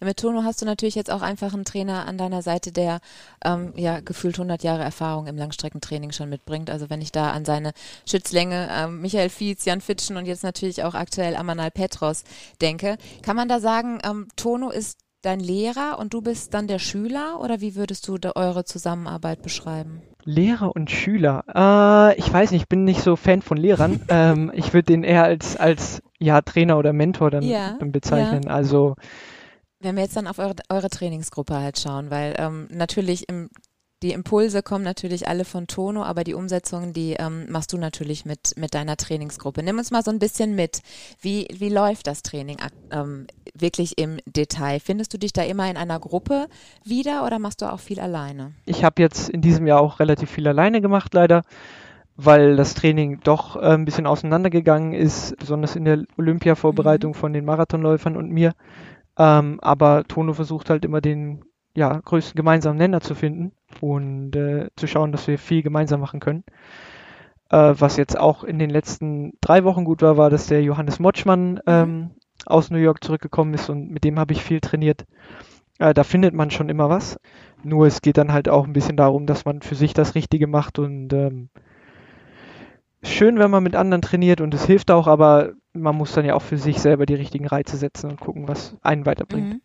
Mit 0.00 0.18
Tono 0.18 0.42
hast 0.44 0.62
du 0.62 0.66
natürlich 0.66 0.94
jetzt 0.94 1.10
auch 1.10 1.22
einfach 1.22 1.54
einen 1.54 1.64
Trainer 1.64 2.06
an 2.06 2.18
deiner 2.18 2.42
Seite, 2.42 2.72
der 2.72 3.00
ähm, 3.44 3.72
ja 3.76 4.00
gefühlt 4.00 4.36
100 4.36 4.62
Jahre 4.62 4.82
Erfahrung 4.82 5.26
im 5.26 5.36
Langstreckentraining 5.36 6.12
schon 6.12 6.28
mitbringt. 6.28 6.70
Also 6.70 6.90
wenn 6.90 7.00
ich 7.00 7.12
da 7.12 7.30
an 7.30 7.44
seine 7.44 7.72
Schützlänge 8.06 8.68
ähm, 8.70 9.00
Michael 9.00 9.28
Fietz, 9.28 9.64
Jan 9.64 9.80
Fitschen 9.80 10.16
und 10.16 10.26
jetzt 10.26 10.42
natürlich 10.42 10.84
auch 10.84 10.94
aktuell 10.94 11.36
Amanal 11.36 11.70
Petros 11.70 12.24
denke, 12.60 12.96
kann 13.22 13.36
man 13.36 13.48
da 13.48 13.60
sagen, 13.60 13.98
ähm, 14.04 14.28
Tono 14.36 14.70
ist 14.70 14.98
dein 15.22 15.40
Lehrer 15.40 15.98
und 15.98 16.14
du 16.14 16.22
bist 16.22 16.54
dann 16.54 16.68
der 16.68 16.78
Schüler 16.78 17.40
oder 17.40 17.60
wie 17.60 17.74
würdest 17.74 18.06
du 18.08 18.18
eure 18.34 18.64
Zusammenarbeit 18.64 19.42
beschreiben? 19.42 20.02
Lehrer 20.24 20.74
und 20.74 20.90
Schüler. 20.90 21.44
Äh, 21.54 22.18
ich 22.18 22.32
weiß 22.32 22.50
nicht, 22.50 22.62
ich 22.62 22.68
bin 22.68 22.84
nicht 22.84 23.00
so 23.00 23.16
Fan 23.16 23.42
von 23.42 23.56
Lehrern. 23.56 24.00
ähm, 24.08 24.52
ich 24.54 24.74
würde 24.74 24.84
den 24.84 25.04
eher 25.04 25.24
als, 25.24 25.56
als 25.56 26.02
ja, 26.18 26.40
Trainer 26.42 26.78
oder 26.78 26.92
Mentor 26.92 27.30
dann 27.30 27.42
ja, 27.42 27.76
bezeichnen. 27.80 28.42
Ja. 28.44 28.50
Also 28.50 28.96
wenn 29.80 29.96
wir 29.96 30.02
jetzt 30.02 30.16
dann 30.16 30.26
auf 30.26 30.38
eure, 30.38 30.56
eure 30.68 30.90
Trainingsgruppe 30.90 31.56
halt 31.56 31.78
schauen, 31.78 32.10
weil 32.10 32.34
ähm, 32.38 32.68
natürlich 32.70 33.28
im, 33.28 33.48
die 34.02 34.12
Impulse 34.12 34.62
kommen 34.62 34.84
natürlich 34.84 35.26
alle 35.26 35.44
von 35.44 35.66
Tono, 35.66 36.04
aber 36.04 36.22
die 36.22 36.34
Umsetzung, 36.34 36.92
die 36.92 37.14
ähm, 37.18 37.50
machst 37.50 37.72
du 37.72 37.78
natürlich 37.78 38.24
mit, 38.24 38.56
mit 38.56 38.74
deiner 38.74 38.96
Trainingsgruppe. 38.96 39.62
Nimm 39.62 39.78
uns 39.78 39.90
mal 39.90 40.04
so 40.04 40.12
ein 40.12 40.20
bisschen 40.20 40.54
mit. 40.54 40.82
Wie, 41.20 41.48
wie 41.52 41.68
läuft 41.68 42.06
das 42.06 42.22
Training 42.22 42.58
ähm, 42.92 43.26
wirklich 43.54 43.98
im 43.98 44.18
Detail? 44.24 44.78
Findest 44.78 45.14
du 45.14 45.18
dich 45.18 45.32
da 45.32 45.42
immer 45.42 45.68
in 45.68 45.76
einer 45.76 45.98
Gruppe 45.98 46.46
wieder 46.84 47.26
oder 47.26 47.40
machst 47.40 47.60
du 47.60 47.66
auch 47.66 47.80
viel 47.80 47.98
alleine? 47.98 48.52
Ich 48.66 48.84
habe 48.84 49.02
jetzt 49.02 49.30
in 49.30 49.40
diesem 49.40 49.66
Jahr 49.66 49.80
auch 49.80 49.98
relativ 49.98 50.30
viel 50.30 50.46
alleine 50.46 50.80
gemacht, 50.80 51.12
leider, 51.12 51.42
weil 52.14 52.54
das 52.54 52.74
Training 52.74 53.18
doch 53.24 53.56
äh, 53.56 53.74
ein 53.74 53.84
bisschen 53.84 54.06
auseinandergegangen 54.06 54.92
ist, 54.92 55.36
besonders 55.38 55.74
in 55.74 55.84
der 55.84 56.04
Olympia-Vorbereitung 56.16 57.12
mhm. 57.12 57.16
von 57.16 57.32
den 57.32 57.44
Marathonläufern 57.44 58.16
und 58.16 58.30
mir. 58.30 58.52
Ähm, 59.18 59.58
aber 59.60 60.04
Tono 60.04 60.32
versucht 60.32 60.70
halt 60.70 60.84
immer 60.84 61.00
den 61.00 61.44
ja, 61.74 62.00
größten 62.04 62.36
gemeinsamen 62.36 62.78
Nenner 62.78 63.00
zu 63.00 63.14
finden 63.14 63.52
und 63.80 64.34
äh, 64.34 64.68
zu 64.76 64.86
schauen, 64.86 65.12
dass 65.12 65.26
wir 65.26 65.38
viel 65.38 65.62
gemeinsam 65.62 66.00
machen 66.00 66.20
können. 66.20 66.44
Äh, 67.50 67.74
was 67.78 67.96
jetzt 67.96 68.18
auch 68.18 68.44
in 68.44 68.58
den 68.58 68.70
letzten 68.70 69.32
drei 69.40 69.64
Wochen 69.64 69.84
gut 69.84 70.02
war, 70.02 70.16
war, 70.16 70.30
dass 70.30 70.46
der 70.46 70.62
Johannes 70.62 70.98
Motschmann 70.98 71.52
mhm. 71.54 71.60
ähm, 71.66 72.10
aus 72.46 72.70
New 72.70 72.78
York 72.78 73.02
zurückgekommen 73.02 73.54
ist 73.54 73.68
und 73.68 73.90
mit 73.90 74.04
dem 74.04 74.18
habe 74.18 74.32
ich 74.32 74.42
viel 74.42 74.60
trainiert. 74.60 75.04
Äh, 75.78 75.94
da 75.94 76.04
findet 76.04 76.34
man 76.34 76.50
schon 76.50 76.68
immer 76.68 76.88
was. 76.88 77.18
Nur 77.62 77.86
es 77.86 78.02
geht 78.02 78.18
dann 78.18 78.32
halt 78.32 78.48
auch 78.48 78.66
ein 78.66 78.72
bisschen 78.72 78.96
darum, 78.96 79.26
dass 79.26 79.44
man 79.44 79.62
für 79.62 79.74
sich 79.74 79.94
das 79.94 80.14
Richtige 80.14 80.46
macht 80.46 80.78
und 80.78 81.12
ähm, 81.12 81.48
schön, 83.02 83.38
wenn 83.38 83.50
man 83.50 83.62
mit 83.62 83.76
anderen 83.76 84.02
trainiert 84.02 84.40
und 84.40 84.54
es 84.54 84.66
hilft 84.66 84.90
auch, 84.90 85.06
aber 85.06 85.52
man 85.78 85.96
muss 85.96 86.12
dann 86.12 86.24
ja 86.24 86.34
auch 86.34 86.42
für 86.42 86.58
sich 86.58 86.80
selber 86.80 87.06
die 87.06 87.14
richtigen 87.14 87.46
Reize 87.46 87.76
setzen 87.76 88.10
und 88.10 88.20
gucken, 88.20 88.48
was 88.48 88.76
einen 88.82 89.06
weiterbringt. 89.06 89.54
Mhm. 89.54 89.60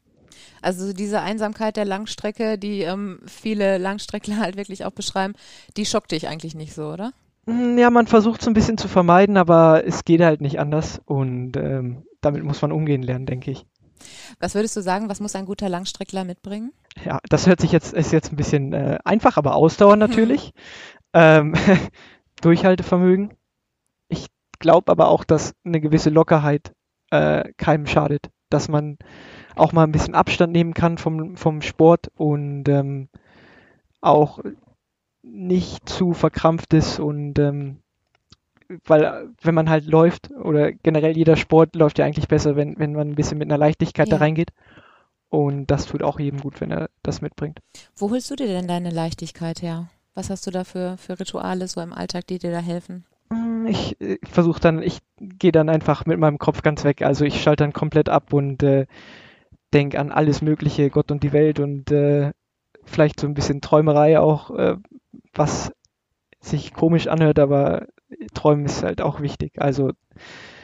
Also 0.62 0.94
diese 0.94 1.22
Einsamkeit 1.22 1.76
der 1.76 1.86
Langstrecke, 1.86 2.58
die 2.58 2.82
ähm, 2.82 3.20
viele 3.26 3.78
Langstreckler 3.78 4.38
halt 4.40 4.56
wirklich 4.56 4.86
auch 4.86 4.92
beschreiben, 4.92 5.34
die 5.78 5.86
schockt 5.86 6.12
dich 6.12 6.28
eigentlich 6.28 6.56
nicht 6.56 6.74
so, 6.74 6.86
oder? 6.92 7.12
Mm, 7.46 7.78
ja, 7.78 7.90
man 7.90 8.08
versucht 8.08 8.42
es 8.42 8.48
ein 8.48 8.54
bisschen 8.54 8.78
zu 8.78 8.88
vermeiden, 8.88 9.38
aber 9.38 9.86
es 9.86 10.06
geht 10.06 10.22
halt 10.22 10.42
nicht 10.42 10.60
anders 10.60 11.02
und 11.06 11.58
ähm, 11.58 12.04
damit 12.22 12.44
muss 12.44 12.62
man 12.62 12.72
umgehen 12.72 13.04
lernen, 13.04 13.26
denke 13.26 13.52
ich. 13.52 13.66
Was 14.40 14.56
würdest 14.56 14.76
du 14.76 14.82
sagen, 14.82 15.10
was 15.10 15.20
muss 15.20 15.36
ein 15.36 15.46
guter 15.46 15.70
Langstreckler 15.70 16.24
mitbringen? 16.24 16.72
Ja, 17.06 17.20
das 17.30 17.48
hört 17.48 17.62
sich 17.62 17.72
jetzt, 17.72 17.94
ist 17.94 18.12
jetzt 18.12 18.32
ein 18.32 18.36
bisschen 18.36 18.74
äh, 18.74 19.00
einfach, 19.04 19.38
aber 19.38 19.56
Ausdauer 19.56 19.96
natürlich. 19.98 20.54
ähm, 21.14 21.54
Durchhaltevermögen. 22.42 23.34
Ich 24.64 24.66
glaube 24.66 24.90
aber 24.90 25.10
auch, 25.10 25.26
dass 25.26 25.54
eine 25.66 25.82
gewisse 25.82 26.10
Lockerheit 26.10 26.74
äh, 27.12 27.52
keinem 27.58 27.86
schadet, 27.86 28.30
dass 28.50 28.70
man 28.70 28.98
auch 29.58 29.74
mal 29.74 29.84
ein 29.84 29.92
bisschen 29.92 30.16
Abstand 30.16 30.54
nehmen 30.54 30.74
kann 30.74 30.98
vom, 30.98 31.36
vom 31.36 31.62
Sport 31.62 32.10
und 32.16 32.70
ähm, 32.70 33.10
auch 34.00 34.40
nicht 35.22 35.90
zu 35.90 36.14
verkrampft 36.14 36.74
ist 36.74 36.98
und 37.02 37.40
ähm, 37.40 37.82
weil 38.86 39.28
wenn 39.42 39.54
man 39.54 39.70
halt 39.70 39.86
läuft 39.86 40.32
oder 40.32 40.72
generell 40.72 41.18
jeder 41.18 41.36
Sport 41.36 41.76
läuft 41.76 42.00
ja 42.00 42.06
eigentlich 42.06 42.30
besser, 42.30 42.56
wenn, 42.56 42.80
wenn 42.80 42.94
man 42.94 43.10
ein 43.10 43.16
bisschen 43.16 43.40
mit 43.40 43.50
einer 43.50 43.58
Leichtigkeit 43.58 44.08
ja. 44.08 44.12
da 44.16 44.24
reingeht. 44.24 44.52
Und 45.28 45.72
das 45.72 45.88
tut 45.88 46.04
auch 46.04 46.22
jedem 46.22 46.40
gut, 46.40 46.62
wenn 46.62 46.72
er 46.72 46.90
das 47.02 47.20
mitbringt. 47.20 47.60
Wo 47.98 48.10
holst 48.12 48.32
du 48.32 48.38
dir 48.38 48.48
denn 48.48 48.70
deine 48.70 48.92
Leichtigkeit 48.92 49.62
her? 49.62 49.90
Was 50.14 50.30
hast 50.30 50.48
du 50.48 50.52
da 50.52 50.64
für, 50.64 50.96
für 50.96 51.20
Rituale 51.20 51.68
so 51.68 51.82
im 51.82 51.92
Alltag, 51.92 52.28
die 52.28 52.40
dir 52.40 52.52
da 52.52 52.60
helfen? 52.60 53.04
Mm, 53.34 53.68
ich, 53.68 54.00
ich 54.00 54.20
versuche 54.30 54.60
dann, 54.60 54.82
ich 54.82 55.00
gehe 55.20 55.52
dann 55.52 55.70
einfach 55.70 56.06
mit 56.06 56.20
meinem 56.20 56.38
Kopf 56.38 56.62
ganz 56.62 56.84
weg. 56.84 57.02
Also 57.02 57.26
ich 57.26 57.42
schalte 57.42 57.64
dann 57.64 57.74
komplett 57.74 58.10
ab 58.10 58.34
und 58.34 58.64
äh, 58.64 58.86
denke 59.74 60.00
an 60.00 60.12
alles 60.12 60.42
Mögliche, 60.42 60.90
Gott 60.90 61.12
und 61.12 61.24
die 61.24 61.34
Welt 61.34 61.60
und 61.60 61.92
äh, 61.92 62.32
vielleicht 62.86 63.20
so 63.20 63.28
ein 63.28 63.34
bisschen 63.34 63.62
Träumerei 63.62 64.20
auch, 64.20 64.52
äh, 64.52 64.78
was 65.34 65.72
sich 66.40 66.74
komisch 66.74 67.08
anhört, 67.08 67.40
aber 67.40 67.88
Träumen 68.34 68.66
ist 68.66 68.84
halt 68.84 69.02
auch 69.02 69.22
wichtig. 69.22 69.54
Also 69.58 69.92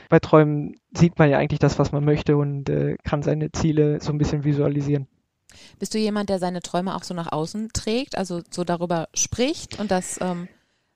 bei 0.09 0.19
Träumen 0.19 0.75
sieht 0.91 1.17
man 1.17 1.29
ja 1.29 1.37
eigentlich 1.37 1.59
das, 1.59 1.79
was 1.79 1.91
man 1.91 2.03
möchte 2.03 2.35
und 2.35 2.69
äh, 2.69 2.97
kann 3.03 3.23
seine 3.23 3.51
Ziele 3.51 4.01
so 4.01 4.11
ein 4.11 4.17
bisschen 4.17 4.43
visualisieren. 4.43 5.07
Bist 5.79 5.93
du 5.93 5.97
jemand, 5.97 6.29
der 6.29 6.39
seine 6.39 6.61
Träume 6.61 6.95
auch 6.95 7.03
so 7.03 7.13
nach 7.13 7.31
außen 7.31 7.69
trägt, 7.73 8.17
also 8.17 8.41
so 8.51 8.63
darüber 8.63 9.07
spricht 9.13 9.79
und 9.79 9.89
das 9.89 10.19
ähm, 10.21 10.47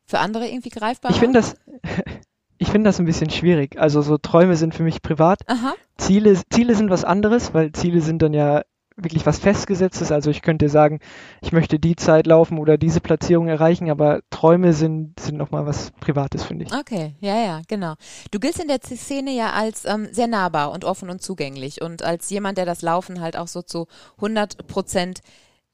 für 0.05 0.19
andere 0.19 0.47
irgendwie 0.47 0.69
greifbar 0.69 1.11
Ich 1.11 1.19
finde 1.19 1.39
das, 1.39 1.55
ich 2.57 2.69
finde 2.69 2.89
das 2.89 2.99
ein 2.99 3.05
bisschen 3.05 3.29
schwierig. 3.29 3.79
Also 3.79 4.01
so 4.01 4.17
Träume 4.17 4.55
sind 4.55 4.75
für 4.75 4.83
mich 4.83 5.01
privat. 5.01 5.39
Aha. 5.47 5.73
Ziele, 5.97 6.39
Ziele 6.49 6.75
sind 6.75 6.89
was 6.89 7.03
anderes, 7.03 7.53
weil 7.53 7.71
Ziele 7.71 8.01
sind 8.01 8.21
dann 8.21 8.33
ja 8.33 8.63
wirklich 8.95 9.25
was 9.25 9.39
Festgesetztes. 9.39 10.11
Also 10.11 10.29
ich 10.29 10.41
könnte 10.41 10.69
sagen, 10.69 10.99
ich 11.41 11.51
möchte 11.51 11.79
die 11.79 11.95
Zeit 11.95 12.27
laufen 12.27 12.59
oder 12.59 12.77
diese 12.77 13.01
Platzierung 13.01 13.47
erreichen, 13.47 13.89
aber 13.89 14.21
Träume 14.29 14.73
sind, 14.73 15.19
sind 15.19 15.37
nochmal 15.37 15.65
was 15.65 15.91
Privates, 15.99 16.43
finde 16.43 16.65
ich. 16.65 16.73
Okay, 16.73 17.15
ja, 17.19 17.35
ja, 17.35 17.61
genau. 17.67 17.95
Du 18.31 18.39
giltst 18.39 18.61
in 18.61 18.67
der 18.67 18.79
Szene 18.81 19.31
ja 19.31 19.51
als 19.51 19.85
ähm, 19.85 20.09
sehr 20.11 20.27
nahbar 20.27 20.71
und 20.71 20.85
offen 20.85 21.09
und 21.09 21.21
zugänglich 21.21 21.81
und 21.81 22.03
als 22.03 22.29
jemand, 22.29 22.57
der 22.57 22.65
das 22.65 22.81
Laufen 22.81 23.21
halt 23.21 23.37
auch 23.37 23.47
so 23.47 23.61
zu 23.61 23.87
100 24.17 24.67
Prozent 24.67 25.21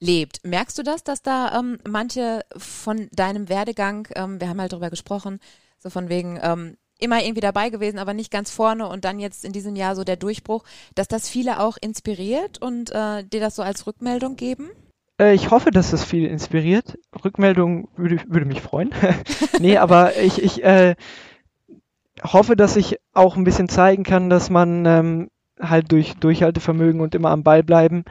lebt. 0.00 0.44
Merkst 0.44 0.78
du 0.78 0.82
das, 0.82 1.04
dass 1.04 1.22
da 1.22 1.58
ähm, 1.58 1.78
manche 1.88 2.40
von 2.56 3.08
deinem 3.12 3.48
Werdegang, 3.48 4.08
ähm, 4.16 4.40
wir 4.40 4.48
haben 4.48 4.60
halt 4.60 4.72
darüber 4.72 4.90
gesprochen, 4.90 5.38
so 5.78 5.90
von 5.90 6.08
wegen, 6.08 6.38
ähm, 6.42 6.76
immer 6.98 7.22
irgendwie 7.22 7.40
dabei 7.40 7.70
gewesen, 7.70 7.98
aber 7.98 8.14
nicht 8.14 8.30
ganz 8.30 8.50
vorne 8.50 8.86
und 8.88 9.04
dann 9.04 9.18
jetzt 9.18 9.44
in 9.44 9.52
diesem 9.52 9.76
Jahr 9.76 9.96
so 9.96 10.04
der 10.04 10.16
Durchbruch, 10.16 10.64
dass 10.94 11.08
das 11.08 11.28
viele 11.28 11.60
auch 11.60 11.76
inspiriert 11.80 12.60
und 12.60 12.90
äh, 12.92 13.24
dir 13.24 13.40
das 13.40 13.56
so 13.56 13.62
als 13.62 13.86
Rückmeldung 13.86 14.36
geben? 14.36 14.70
Äh, 15.18 15.34
ich 15.34 15.50
hoffe, 15.50 15.70
dass 15.70 15.90
das 15.90 16.04
viele 16.04 16.28
inspiriert. 16.28 16.98
Rückmeldung 17.24 17.88
würde, 17.96 18.18
würde 18.26 18.46
mich 18.46 18.60
freuen. 18.60 18.90
nee, 19.60 19.78
aber 19.78 20.16
ich, 20.16 20.42
ich 20.42 20.62
äh, 20.62 20.94
hoffe, 22.22 22.56
dass 22.56 22.76
ich 22.76 22.98
auch 23.12 23.36
ein 23.36 23.44
bisschen 23.44 23.68
zeigen 23.68 24.04
kann, 24.04 24.28
dass 24.28 24.50
man 24.50 24.84
ähm, 24.84 25.30
halt 25.58 25.92
durch 25.92 26.14
Durchhaltevermögen 26.14 27.00
und 27.00 27.14
immer 27.14 27.30
am 27.30 27.42
Ball 27.42 27.62
bleiben 27.62 28.04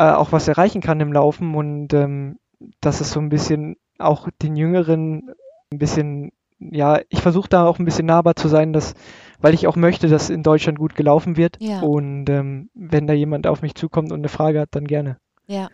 äh, 0.00 0.12
auch 0.12 0.32
was 0.32 0.48
erreichen 0.48 0.80
kann 0.80 0.98
im 1.00 1.12
Laufen 1.12 1.54
und 1.54 1.92
ähm, 1.92 2.38
dass 2.80 3.02
es 3.02 3.10
so 3.10 3.20
ein 3.20 3.28
bisschen 3.28 3.76
auch 3.98 4.28
den 4.40 4.56
Jüngeren 4.56 5.34
ein 5.70 5.78
bisschen 5.78 6.32
ja, 6.58 7.00
ich 7.08 7.22
versuche 7.22 7.48
da 7.48 7.66
auch 7.66 7.78
ein 7.78 7.84
bisschen 7.84 8.06
nahbar 8.06 8.36
zu 8.36 8.48
sein, 8.48 8.74
dass, 8.74 8.94
weil 9.40 9.54
ich 9.54 9.66
auch 9.66 9.76
möchte, 9.76 10.08
dass 10.08 10.28
in 10.28 10.42
Deutschland 10.42 10.78
gut 10.78 10.94
gelaufen 10.94 11.38
wird. 11.38 11.56
Ja. 11.58 11.80
Und 11.80 12.28
ähm, 12.28 12.68
wenn 12.74 13.06
da 13.06 13.14
jemand 13.14 13.46
auf 13.46 13.62
mich 13.62 13.74
zukommt 13.74 14.12
und 14.12 14.18
eine 14.20 14.28
Frage 14.28 14.60
hat, 14.60 14.68
dann 14.72 14.86
gerne. 14.86 15.16
Ja. 15.46 15.70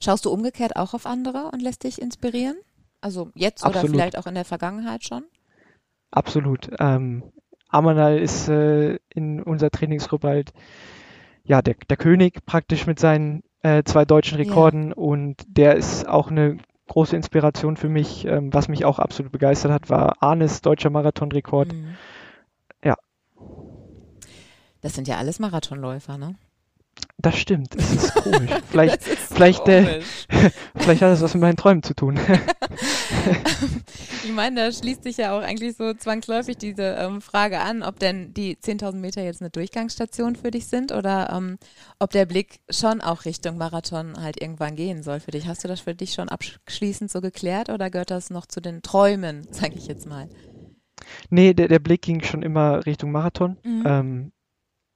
Schaust 0.00 0.24
du 0.24 0.30
umgekehrt 0.30 0.76
auch 0.76 0.94
auf 0.94 1.04
andere 1.04 1.50
und 1.52 1.62
lässt 1.62 1.82
dich 1.82 2.00
inspirieren? 2.00 2.56
Also 3.00 3.30
jetzt 3.34 3.64
Absolut. 3.64 3.88
oder 3.88 3.92
vielleicht 3.92 4.18
auch 4.18 4.28
in 4.28 4.36
der 4.36 4.44
Vergangenheit 4.44 5.02
schon? 5.02 5.24
Absolut. 6.12 6.70
Ähm, 6.78 7.24
Amanal 7.68 8.18
ist 8.18 8.48
äh, 8.48 8.98
in 9.12 9.42
unserer 9.42 9.70
Trainingsgruppe 9.70 10.28
halt 10.28 10.52
ja 11.48 11.62
der, 11.62 11.74
der 11.88 11.96
König 11.96 12.44
praktisch 12.46 12.86
mit 12.86 13.00
seinen 13.00 13.42
äh, 13.62 13.82
zwei 13.82 14.04
deutschen 14.04 14.36
Rekorden 14.36 14.90
ja. 14.90 14.94
und 14.94 15.36
der 15.48 15.74
ist 15.74 16.06
auch 16.06 16.30
eine 16.30 16.58
große 16.86 17.16
Inspiration 17.16 17.76
für 17.76 17.88
mich. 17.88 18.24
Ähm, 18.24 18.52
was 18.54 18.68
mich 18.68 18.84
auch 18.84 18.98
absolut 18.98 19.32
begeistert 19.32 19.72
hat, 19.72 19.90
war 19.90 20.22
Arnes 20.22 20.60
deutscher 20.60 20.90
Marathonrekord. 20.90 21.72
Mhm. 21.72 21.96
Ja. 22.84 22.96
Das 24.80 24.94
sind 24.94 25.08
ja 25.08 25.16
alles 25.16 25.40
Marathonläufer, 25.40 26.18
ne? 26.18 26.36
Das 27.20 27.36
stimmt, 27.36 27.74
es 27.74 27.92
ist 27.92 28.14
komisch. 28.22 28.50
Vielleicht, 28.70 29.06
ist 29.06 29.34
vielleicht, 29.34 29.66
äh, 29.66 29.82
komisch. 29.82 30.04
Äh, 30.28 30.50
vielleicht 30.76 31.02
hat 31.02 31.12
es 31.12 31.20
was 31.20 31.34
mit 31.34 31.40
meinen 31.40 31.56
Träumen 31.56 31.82
zu 31.82 31.94
tun. 31.94 32.18
ich 34.24 34.32
meine, 34.32 34.56
da 34.56 34.70
schließt 34.70 35.02
sich 35.02 35.16
ja 35.16 35.36
auch 35.36 35.42
eigentlich 35.42 35.76
so 35.76 35.94
zwangsläufig 35.94 36.58
diese 36.58 36.82
ähm, 36.82 37.20
Frage 37.20 37.58
an, 37.58 37.82
ob 37.82 37.98
denn 37.98 38.34
die 38.34 38.56
10.000 38.56 38.96
Meter 38.96 39.22
jetzt 39.22 39.40
eine 39.40 39.50
Durchgangsstation 39.50 40.36
für 40.36 40.52
dich 40.52 40.68
sind 40.68 40.92
oder 40.92 41.32
ähm, 41.32 41.58
ob 41.98 42.10
der 42.10 42.24
Blick 42.24 42.60
schon 42.70 43.00
auch 43.00 43.24
Richtung 43.24 43.58
Marathon 43.58 44.22
halt 44.22 44.40
irgendwann 44.40 44.76
gehen 44.76 45.02
soll 45.02 45.18
für 45.18 45.32
dich. 45.32 45.48
Hast 45.48 45.64
du 45.64 45.68
das 45.68 45.80
für 45.80 45.96
dich 45.96 46.14
schon 46.14 46.28
abschließend 46.28 47.10
so 47.10 47.20
geklärt 47.20 47.68
oder 47.68 47.90
gehört 47.90 48.12
das 48.12 48.30
noch 48.30 48.46
zu 48.46 48.60
den 48.60 48.82
Träumen, 48.82 49.48
sage 49.50 49.74
ich 49.74 49.88
jetzt 49.88 50.06
mal? 50.06 50.28
Nee, 51.30 51.52
der, 51.52 51.66
der 51.66 51.80
Blick 51.80 52.02
ging 52.02 52.22
schon 52.22 52.42
immer 52.42 52.86
Richtung 52.86 53.10
Marathon. 53.10 53.56
Mhm. 53.64 53.82
Ähm, 53.86 54.32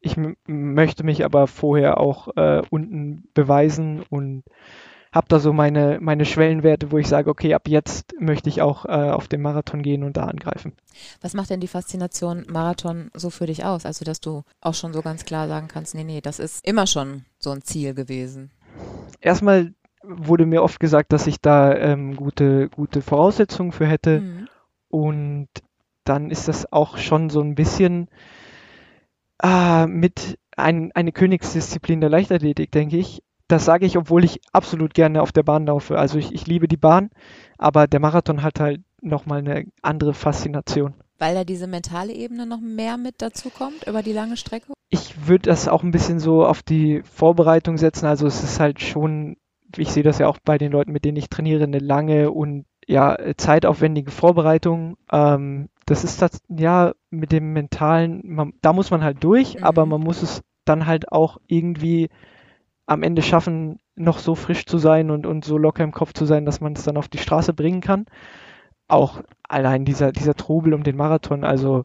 ich 0.03 0.17
möchte 0.47 1.05
mich 1.05 1.25
aber 1.25 1.47
vorher 1.47 1.99
auch 1.99 2.29
äh, 2.37 2.62
unten 2.71 3.29
beweisen 3.35 4.03
und 4.11 4.43
habe 5.12 5.27
da 5.29 5.38
so 5.38 5.53
meine, 5.53 5.99
meine 6.01 6.25
Schwellenwerte, 6.25 6.91
wo 6.91 6.99
ich 6.99 7.07
sage, 7.07 7.31
okay, 7.31 7.53
ab 7.55 7.69
jetzt 7.69 8.15
möchte 8.19 8.49
ich 8.49 8.62
auch 8.62 8.87
äh, 8.87 9.11
auf 9.11 9.29
den 9.29 9.43
Marathon 9.43 9.83
gehen 9.83 10.05
und 10.05 10.17
da 10.17 10.25
angreifen. 10.25 10.73
Was 11.21 11.35
macht 11.35 11.51
denn 11.51 11.61
die 11.61 11.69
Faszination 11.69 12.47
Marathon 12.49 13.11
so 13.15 13.29
für 13.29 13.47
dich 13.47 13.65
aus? 13.65 13.85
Also, 13.85 14.05
dass 14.05 14.21
du 14.21 14.43
auch 14.62 14.75
schon 14.75 14.95
so 14.95 15.03
ganz 15.03 15.25
klar 15.25 15.49
sagen 15.49 15.69
kannst, 15.69 15.95
nee, 15.95 16.05
nee, 16.05 16.23
das 16.23 16.38
ist 16.38 16.67
immer 16.67 16.87
schon 16.87 17.27
so 17.38 17.51
ein 17.51 17.62
Ziel 17.62 17.95
gewesen. 17.95 18.51
Erstmal 19.21 19.75
wurde 20.03 20.47
mir 20.47 20.62
oft 20.62 20.81
gesagt, 20.81 21.12
dass 21.12 21.27
ich 21.27 21.41
da 21.41 21.75
ähm, 21.77 22.17
gute, 22.17 22.71
gute 22.71 23.03
Voraussetzungen 23.03 23.73
für 23.73 23.87
hätte. 23.87 24.21
Mhm. 24.21 24.49
Und 24.88 25.49
dann 26.05 26.31
ist 26.31 26.49
das 26.49 26.73
auch 26.73 26.97
schon 26.97 27.29
so 27.31 27.41
ein 27.41 27.55
bisschen 27.55 28.09
äh, 29.42 29.87
mit 29.87 30.38
ein, 30.57 30.92
eine 30.92 31.12
Königsdisziplin 31.12 32.00
der 32.00 32.11
Leichtathletik, 32.11 32.70
denke 32.70 32.96
ich. 32.96 33.22
Das 33.48 33.64
sage 33.64 33.85
ich, 33.85 33.98
obwohl 33.98 34.24
ich 34.24 34.40
absolut 34.52 34.94
gerne 34.94 35.20
auf 35.20 35.33
der 35.33 35.42
Bahn 35.42 35.66
laufe. 35.66 35.98
Also 35.98 36.18
ich, 36.18 36.33
ich 36.33 36.46
liebe 36.46 36.68
die 36.68 36.76
Bahn, 36.76 37.11
aber 37.59 37.87
der 37.87 38.00
Marathon 38.00 38.42
hat 38.42 38.61
halt 38.61 38.81
nochmal 39.00 39.40
eine 39.40 39.66
andere 39.83 40.14
Faszination. 40.14 40.94
Weil 41.18 41.35
da 41.35 41.44
diese 41.44 41.66
mentale 41.66 42.12
Ebene 42.12 42.46
noch 42.46 42.61
mehr 42.61 42.96
mit 42.96 43.16
dazu 43.18 43.50
kommt 43.50 43.87
über 43.87 44.02
die 44.02 44.12
lange 44.12 44.37
Strecke? 44.37 44.72
Ich 44.88 45.26
würde 45.28 45.50
das 45.50 45.68
auch 45.68 45.83
ein 45.83 45.90
bisschen 45.90 46.18
so 46.18 46.46
auf 46.46 46.62
die 46.62 47.02
Vorbereitung 47.02 47.78
setzen. 47.78 48.07
Also 48.07 48.26
es 48.26 48.42
ist 48.42 48.59
halt 48.59 48.81
schon, 48.81 49.37
ich 49.76 49.92
sehe 49.92 50.02
das 50.02 50.18
ja 50.18 50.28
auch 50.28 50.38
bei 50.44 50.59
den 50.59 50.72
Leuten, 50.72 50.92
mit 50.92 51.05
denen 51.05 51.16
ich 51.16 51.28
trainiere, 51.28 51.64
eine 51.64 51.78
lange 51.78 52.31
und 52.31 52.64
ja, 52.87 53.16
zeitaufwendige 53.37 54.11
Vorbereitung. 54.11 54.97
Ähm, 55.11 55.68
das 55.87 56.05
ist 56.05 56.23
das, 56.23 56.42
ja, 56.49 56.92
mit 57.11 57.33
dem 57.33 57.53
mentalen, 57.53 58.23
man, 58.25 58.55
da 58.62 58.73
muss 58.73 58.90
man 58.90 59.03
halt 59.03 59.23
durch, 59.23 59.57
mhm. 59.57 59.64
aber 59.64 59.87
man 59.87 60.01
muss 60.01 60.23
es 60.23 60.42
dann 60.64 60.87
halt 60.87 61.11
auch 61.11 61.38
irgendwie 61.47 62.09
am 62.87 63.03
Ende 63.03 63.23
schaffen, 63.23 63.79
noch 63.95 64.18
so 64.18 64.35
frisch 64.35 64.66
zu 64.66 64.79
sein 64.79 65.11
und, 65.11 65.27
und 65.27 65.45
so 65.45 65.59
locker 65.59 65.85
im 65.85 65.92
Kopf 65.92 66.12
zu 66.12 66.25
sein, 66.25 66.45
dass 66.45 66.61
man 66.61 66.73
es 66.75 66.85
dann 66.85 66.97
auf 66.97 67.09
die 67.09 67.18
Straße 67.18 67.53
bringen 67.53 67.81
kann. 67.81 68.07
Auch 68.88 69.23
allein 69.49 69.85
dieser, 69.85 70.12
dieser 70.12 70.35
Trubel 70.35 70.75
um 70.75 70.83
den 70.83 70.97
Marathon, 70.97 71.45
also 71.45 71.85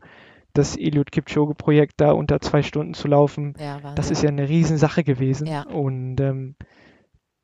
das 0.54 0.76
Eliud 0.76 1.12
Kipchoge-Projekt 1.12 1.96
da 1.98 2.12
unter 2.12 2.40
zwei 2.40 2.64
Stunden 2.64 2.94
zu 2.94 3.08
laufen, 3.08 3.54
ja, 3.60 3.80
das 3.96 4.10
ist 4.10 4.24
ja 4.24 4.30
eine 4.30 4.50
Riesensache 4.50 5.04
gewesen. 5.04 5.48
Ja. 5.48 5.64
Und 5.64 6.20
ähm, 6.20 6.56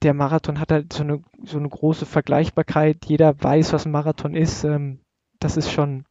der 0.04 0.14
Marathon 0.14 0.60
hat 0.60 0.72
halt 0.72 0.94
so 0.94 1.04
eine, 1.04 1.22
so 1.44 1.58
eine 1.58 1.70
große 1.70 2.06
Vergleichbarkeit. 2.06 3.06
Jeder 3.06 3.42
weiß, 3.42 3.74
was 3.74 3.86
ein 3.86 3.92
Marathon 3.92 4.36
ist. 4.36 4.64
Ähm, 4.64 5.00
das 5.40 5.58
ist 5.58 5.72
schon, 5.72 6.06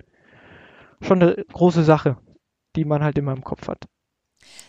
schon 1.00 1.22
eine 1.22 1.44
große 1.52 1.84
Sache, 1.84 2.16
die 2.76 2.84
man 2.84 3.02
halt 3.02 3.18
immer 3.18 3.32
im 3.32 3.44
Kopf 3.44 3.68
hat. 3.68 3.86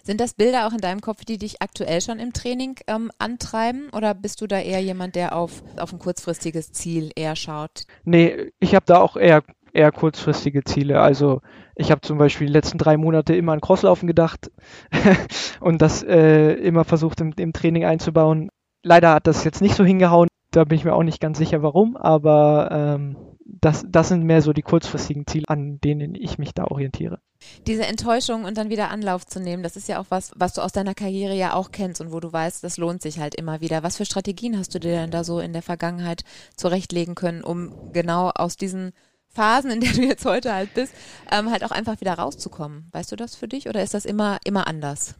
Sind 0.03 0.21
das 0.21 0.33
Bilder 0.33 0.67
auch 0.67 0.73
in 0.73 0.79
deinem 0.79 1.01
Kopf, 1.01 1.25
die 1.25 1.38
dich 1.38 1.62
aktuell 1.62 2.01
schon 2.01 2.19
im 2.19 2.33
Training 2.33 2.75
ähm, 2.88 3.12
antreiben? 3.17 3.89
Oder 3.91 4.13
bist 4.13 4.41
du 4.41 4.47
da 4.47 4.59
eher 4.59 4.81
jemand, 4.81 5.15
der 5.15 5.36
auf, 5.36 5.63
auf 5.77 5.93
ein 5.93 5.99
kurzfristiges 5.99 6.71
Ziel 6.71 7.12
eher 7.15 7.36
schaut? 7.36 7.86
Nee, 8.03 8.51
ich 8.59 8.75
habe 8.75 8.86
da 8.86 8.99
auch 8.99 9.17
eher, 9.17 9.43
eher 9.73 9.91
kurzfristige 9.91 10.63
Ziele. 10.63 11.01
Also 11.01 11.41
ich 11.75 11.89
habe 11.89 12.01
zum 12.01 12.17
Beispiel 12.17 12.47
die 12.47 12.53
letzten 12.53 12.77
drei 12.77 12.97
Monate 12.97 13.36
immer 13.36 13.53
an 13.53 13.62
Crosslaufen 13.62 14.07
gedacht 14.07 14.51
und 15.59 15.81
das 15.81 16.03
äh, 16.03 16.53
immer 16.53 16.83
versucht 16.83 17.19
im, 17.21 17.33
im 17.38 17.53
Training 17.53 17.86
einzubauen. 17.86 18.49
Leider 18.83 19.13
hat 19.13 19.27
das 19.27 19.43
jetzt 19.43 19.61
nicht 19.61 19.75
so 19.75 19.83
hingehauen. 19.83 20.27
Da 20.51 20.65
bin 20.65 20.77
ich 20.77 20.85
mir 20.85 20.93
auch 20.93 21.03
nicht 21.03 21.19
ganz 21.19 21.39
sicher, 21.39 21.63
warum, 21.63 21.97
aber 21.97 22.69
ähm, 22.71 23.15
das, 23.43 23.85
das 23.87 24.09
sind 24.09 24.23
mehr 24.23 24.41
so 24.41 24.53
die 24.53 24.61
kurzfristigen 24.61 25.25
Ziele, 25.25 25.45
an 25.47 25.79
denen 25.79 26.15
ich 26.15 26.37
mich 26.37 26.53
da 26.53 26.65
orientiere. 26.65 27.19
Diese 27.65 27.85
Enttäuschung 27.85 28.45
und 28.45 28.57
dann 28.57 28.69
wieder 28.69 28.89
Anlauf 28.89 29.25
zu 29.25 29.39
nehmen, 29.39 29.63
das 29.63 29.75
ist 29.75 29.87
ja 29.87 29.99
auch 29.99 30.05
was, 30.09 30.31
was 30.35 30.53
du 30.53 30.61
aus 30.61 30.71
deiner 30.71 30.93
Karriere 30.93 31.35
ja 31.35 31.53
auch 31.53 31.71
kennst 31.71 32.01
und 32.01 32.11
wo 32.11 32.19
du 32.19 32.31
weißt, 32.31 32.63
das 32.63 32.77
lohnt 32.77 33.01
sich 33.01 33.19
halt 33.19 33.35
immer 33.35 33.61
wieder. 33.61 33.83
Was 33.83 33.97
für 33.97 34.05
Strategien 34.05 34.57
hast 34.57 34.75
du 34.75 34.79
dir 34.79 34.91
denn 34.91 35.11
da 35.11 35.23
so 35.23 35.39
in 35.39 35.53
der 35.53 35.61
Vergangenheit 35.61 36.23
zurechtlegen 36.55 37.15
können, 37.15 37.43
um 37.43 37.91
genau 37.91 38.29
aus 38.29 38.57
diesen 38.57 38.91
Phasen, 39.29 39.71
in 39.71 39.79
der 39.81 39.93
du 39.93 40.03
jetzt 40.03 40.25
heute 40.25 40.53
halt 40.53 40.73
bist, 40.73 40.93
ähm, 41.31 41.49
halt 41.49 41.63
auch 41.63 41.71
einfach 41.71 41.99
wieder 41.99 42.13
rauszukommen? 42.13 42.89
Weißt 42.91 43.11
du 43.11 43.15
das 43.15 43.35
für 43.35 43.47
dich 43.47 43.67
oder 43.67 43.81
ist 43.81 43.93
das 43.93 44.05
immer, 44.05 44.37
immer 44.43 44.67
anders? 44.67 45.15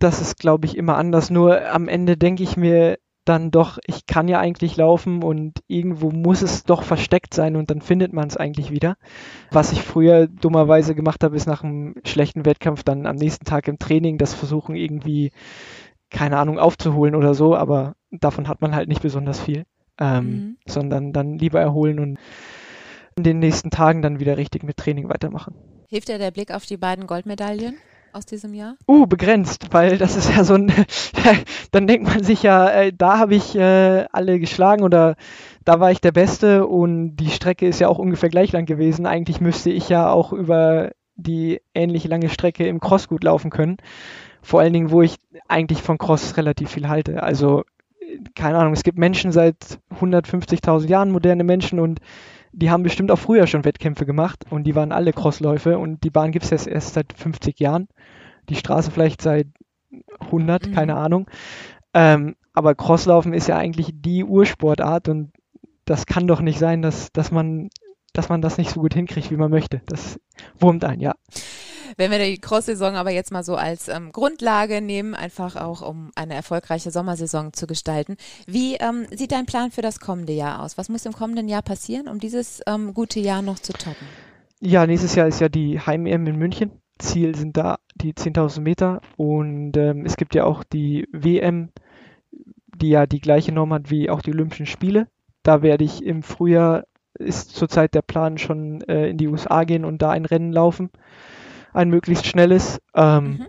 Das 0.00 0.20
ist, 0.20 0.38
glaube 0.38 0.66
ich, 0.66 0.76
immer 0.76 0.96
anders. 0.96 1.30
Nur 1.30 1.70
am 1.70 1.86
Ende 1.86 2.16
denke 2.16 2.42
ich 2.42 2.56
mir, 2.56 2.98
dann 3.24 3.50
doch, 3.50 3.78
ich 3.86 4.06
kann 4.06 4.28
ja 4.28 4.40
eigentlich 4.40 4.76
laufen 4.76 5.22
und 5.22 5.60
irgendwo 5.68 6.10
muss 6.10 6.42
es 6.42 6.64
doch 6.64 6.82
versteckt 6.82 7.34
sein 7.34 7.54
und 7.54 7.70
dann 7.70 7.80
findet 7.80 8.12
man 8.12 8.26
es 8.26 8.36
eigentlich 8.36 8.70
wieder. 8.70 8.96
Was 9.52 9.72
ich 9.72 9.82
früher 9.82 10.26
dummerweise 10.26 10.94
gemacht 10.94 11.22
habe, 11.22 11.36
ist 11.36 11.46
nach 11.46 11.62
einem 11.62 11.94
schlechten 12.04 12.44
Wettkampf 12.44 12.82
dann 12.82 13.06
am 13.06 13.16
nächsten 13.16 13.44
Tag 13.44 13.68
im 13.68 13.78
Training 13.78 14.18
das 14.18 14.34
versuchen 14.34 14.74
irgendwie, 14.74 15.30
keine 16.10 16.38
Ahnung, 16.38 16.58
aufzuholen 16.58 17.14
oder 17.14 17.34
so, 17.34 17.54
aber 17.54 17.94
davon 18.10 18.48
hat 18.48 18.62
man 18.62 18.74
halt 18.74 18.88
nicht 18.88 19.02
besonders 19.02 19.38
viel, 19.38 19.64
ähm, 20.00 20.24
mhm. 20.24 20.56
sondern 20.66 21.12
dann 21.12 21.38
lieber 21.38 21.60
erholen 21.60 22.00
und 22.00 22.18
in 23.16 23.22
den 23.22 23.38
nächsten 23.38 23.70
Tagen 23.70 24.00
dann 24.02 24.18
wieder 24.18 24.38
richtig 24.38 24.62
mit 24.62 24.78
Training 24.78 25.08
weitermachen. 25.08 25.54
Hilft 25.88 26.08
dir 26.08 26.18
der 26.18 26.30
Blick 26.30 26.52
auf 26.52 26.64
die 26.64 26.78
beiden 26.78 27.06
Goldmedaillen? 27.06 27.76
Aus 28.12 28.26
diesem 28.26 28.54
Jahr? 28.54 28.76
Uh, 28.88 29.06
begrenzt, 29.06 29.68
weil 29.72 29.98
das 29.98 30.16
ist 30.16 30.30
ja 30.34 30.44
so 30.44 30.54
ein, 30.54 30.72
dann 31.70 31.86
denkt 31.86 32.06
man 32.06 32.22
sich 32.22 32.42
ja, 32.42 32.68
äh, 32.68 32.92
da 32.92 33.18
habe 33.18 33.34
ich 33.34 33.56
äh, 33.56 34.06
alle 34.12 34.38
geschlagen 34.38 34.82
oder 34.82 35.16
da 35.64 35.80
war 35.80 35.90
ich 35.90 36.00
der 36.00 36.12
Beste 36.12 36.66
und 36.66 37.16
die 37.16 37.30
Strecke 37.30 37.66
ist 37.66 37.80
ja 37.80 37.88
auch 37.88 37.98
ungefähr 37.98 38.28
gleich 38.28 38.52
lang 38.52 38.66
gewesen. 38.66 39.06
Eigentlich 39.06 39.40
müsste 39.40 39.70
ich 39.70 39.88
ja 39.88 40.10
auch 40.10 40.32
über 40.32 40.92
die 41.16 41.60
ähnlich 41.74 42.04
lange 42.04 42.28
Strecke 42.28 42.66
im 42.66 42.80
Cross 42.80 43.08
gut 43.08 43.24
laufen 43.24 43.50
können. 43.50 43.76
Vor 44.42 44.60
allen 44.60 44.72
Dingen, 44.72 44.90
wo 44.90 45.02
ich 45.02 45.16
eigentlich 45.48 45.82
von 45.82 45.98
Cross 45.98 46.36
relativ 46.36 46.70
viel 46.70 46.88
halte. 46.88 47.22
Also, 47.22 47.64
keine 48.34 48.58
Ahnung, 48.58 48.72
es 48.72 48.82
gibt 48.82 48.98
Menschen 48.98 49.32
seit 49.32 49.56
150.000 50.00 50.88
Jahren, 50.88 51.10
moderne 51.10 51.44
Menschen 51.44 51.78
und 51.78 52.00
die 52.52 52.70
haben 52.70 52.82
bestimmt 52.82 53.10
auch 53.10 53.18
früher 53.18 53.46
schon 53.46 53.64
Wettkämpfe 53.64 54.06
gemacht 54.06 54.44
und 54.50 54.64
die 54.64 54.74
waren 54.74 54.92
alle 54.92 55.12
Crossläufe 55.12 55.78
und 55.78 56.02
die 56.04 56.10
Bahn 56.10 56.32
gibt 56.32 56.44
es 56.44 56.50
jetzt 56.50 56.66
erst 56.66 56.94
seit 56.94 57.12
50 57.12 57.60
Jahren. 57.60 57.88
Die 58.48 58.56
Straße 58.56 58.90
vielleicht 58.90 59.22
seit 59.22 59.46
100, 60.20 60.66
mhm. 60.66 60.72
keine 60.72 60.96
Ahnung. 60.96 61.26
Ähm, 61.94 62.36
aber 62.52 62.74
Crosslaufen 62.74 63.32
ist 63.32 63.48
ja 63.48 63.56
eigentlich 63.56 63.90
die 63.92 64.24
Ursportart 64.24 65.08
und 65.08 65.32
das 65.84 66.06
kann 66.06 66.26
doch 66.26 66.40
nicht 66.40 66.58
sein, 66.58 66.82
dass, 66.82 67.12
dass, 67.12 67.30
man, 67.30 67.70
dass 68.12 68.28
man 68.28 68.42
das 68.42 68.58
nicht 68.58 68.70
so 68.70 68.80
gut 68.80 68.94
hinkriegt, 68.94 69.30
wie 69.30 69.36
man 69.36 69.50
möchte. 69.50 69.82
Das 69.86 70.18
wurmt 70.58 70.84
ein, 70.84 71.00
ja. 71.00 71.14
Wenn 71.96 72.10
wir 72.10 72.18
die 72.18 72.38
Cross-Saison 72.38 72.96
aber 72.96 73.10
jetzt 73.10 73.32
mal 73.32 73.42
so 73.42 73.56
als 73.56 73.88
ähm, 73.88 74.12
Grundlage 74.12 74.80
nehmen, 74.80 75.14
einfach 75.14 75.56
auch 75.56 75.82
um 75.82 76.10
eine 76.14 76.34
erfolgreiche 76.34 76.90
Sommersaison 76.90 77.52
zu 77.52 77.66
gestalten, 77.66 78.16
wie 78.46 78.76
ähm, 78.76 79.06
sieht 79.10 79.32
dein 79.32 79.46
Plan 79.46 79.70
für 79.70 79.82
das 79.82 80.00
kommende 80.00 80.32
Jahr 80.32 80.62
aus? 80.62 80.78
Was 80.78 80.88
muss 80.88 81.06
im 81.06 81.12
kommenden 81.12 81.48
Jahr 81.48 81.62
passieren, 81.62 82.08
um 82.08 82.18
dieses 82.18 82.60
ähm, 82.66 82.94
gute 82.94 83.20
Jahr 83.20 83.42
noch 83.42 83.58
zu 83.58 83.72
toppen? 83.72 84.06
Ja, 84.60 84.86
nächstes 84.86 85.14
Jahr 85.14 85.26
ist 85.26 85.40
ja 85.40 85.48
die 85.48 85.80
Heim-EM 85.80 86.26
in 86.26 86.36
München. 86.36 86.70
Ziel 86.98 87.34
sind 87.34 87.56
da 87.56 87.78
die 87.94 88.12
10.000 88.12 88.60
Meter 88.60 89.00
und 89.16 89.76
ähm, 89.76 90.04
es 90.04 90.16
gibt 90.16 90.34
ja 90.34 90.44
auch 90.44 90.64
die 90.64 91.08
WM, 91.12 91.70
die 92.76 92.90
ja 92.90 93.06
die 93.06 93.20
gleiche 93.20 93.52
Norm 93.52 93.72
hat 93.72 93.90
wie 93.90 94.10
auch 94.10 94.20
die 94.20 94.32
Olympischen 94.32 94.66
Spiele. 94.66 95.08
Da 95.42 95.62
werde 95.62 95.84
ich 95.84 96.04
im 96.04 96.22
Frühjahr, 96.22 96.84
ist 97.14 97.54
zurzeit 97.54 97.94
der 97.94 98.02
Plan, 98.02 98.36
schon 98.36 98.82
äh, 98.82 99.08
in 99.08 99.16
die 99.16 99.28
USA 99.28 99.64
gehen 99.64 99.86
und 99.86 100.02
da 100.02 100.10
ein 100.10 100.26
Rennen 100.26 100.52
laufen 100.52 100.90
ein 101.72 101.88
möglichst 101.88 102.26
schnelles. 102.26 102.80
Ähm, 102.94 103.24
mhm. 103.24 103.46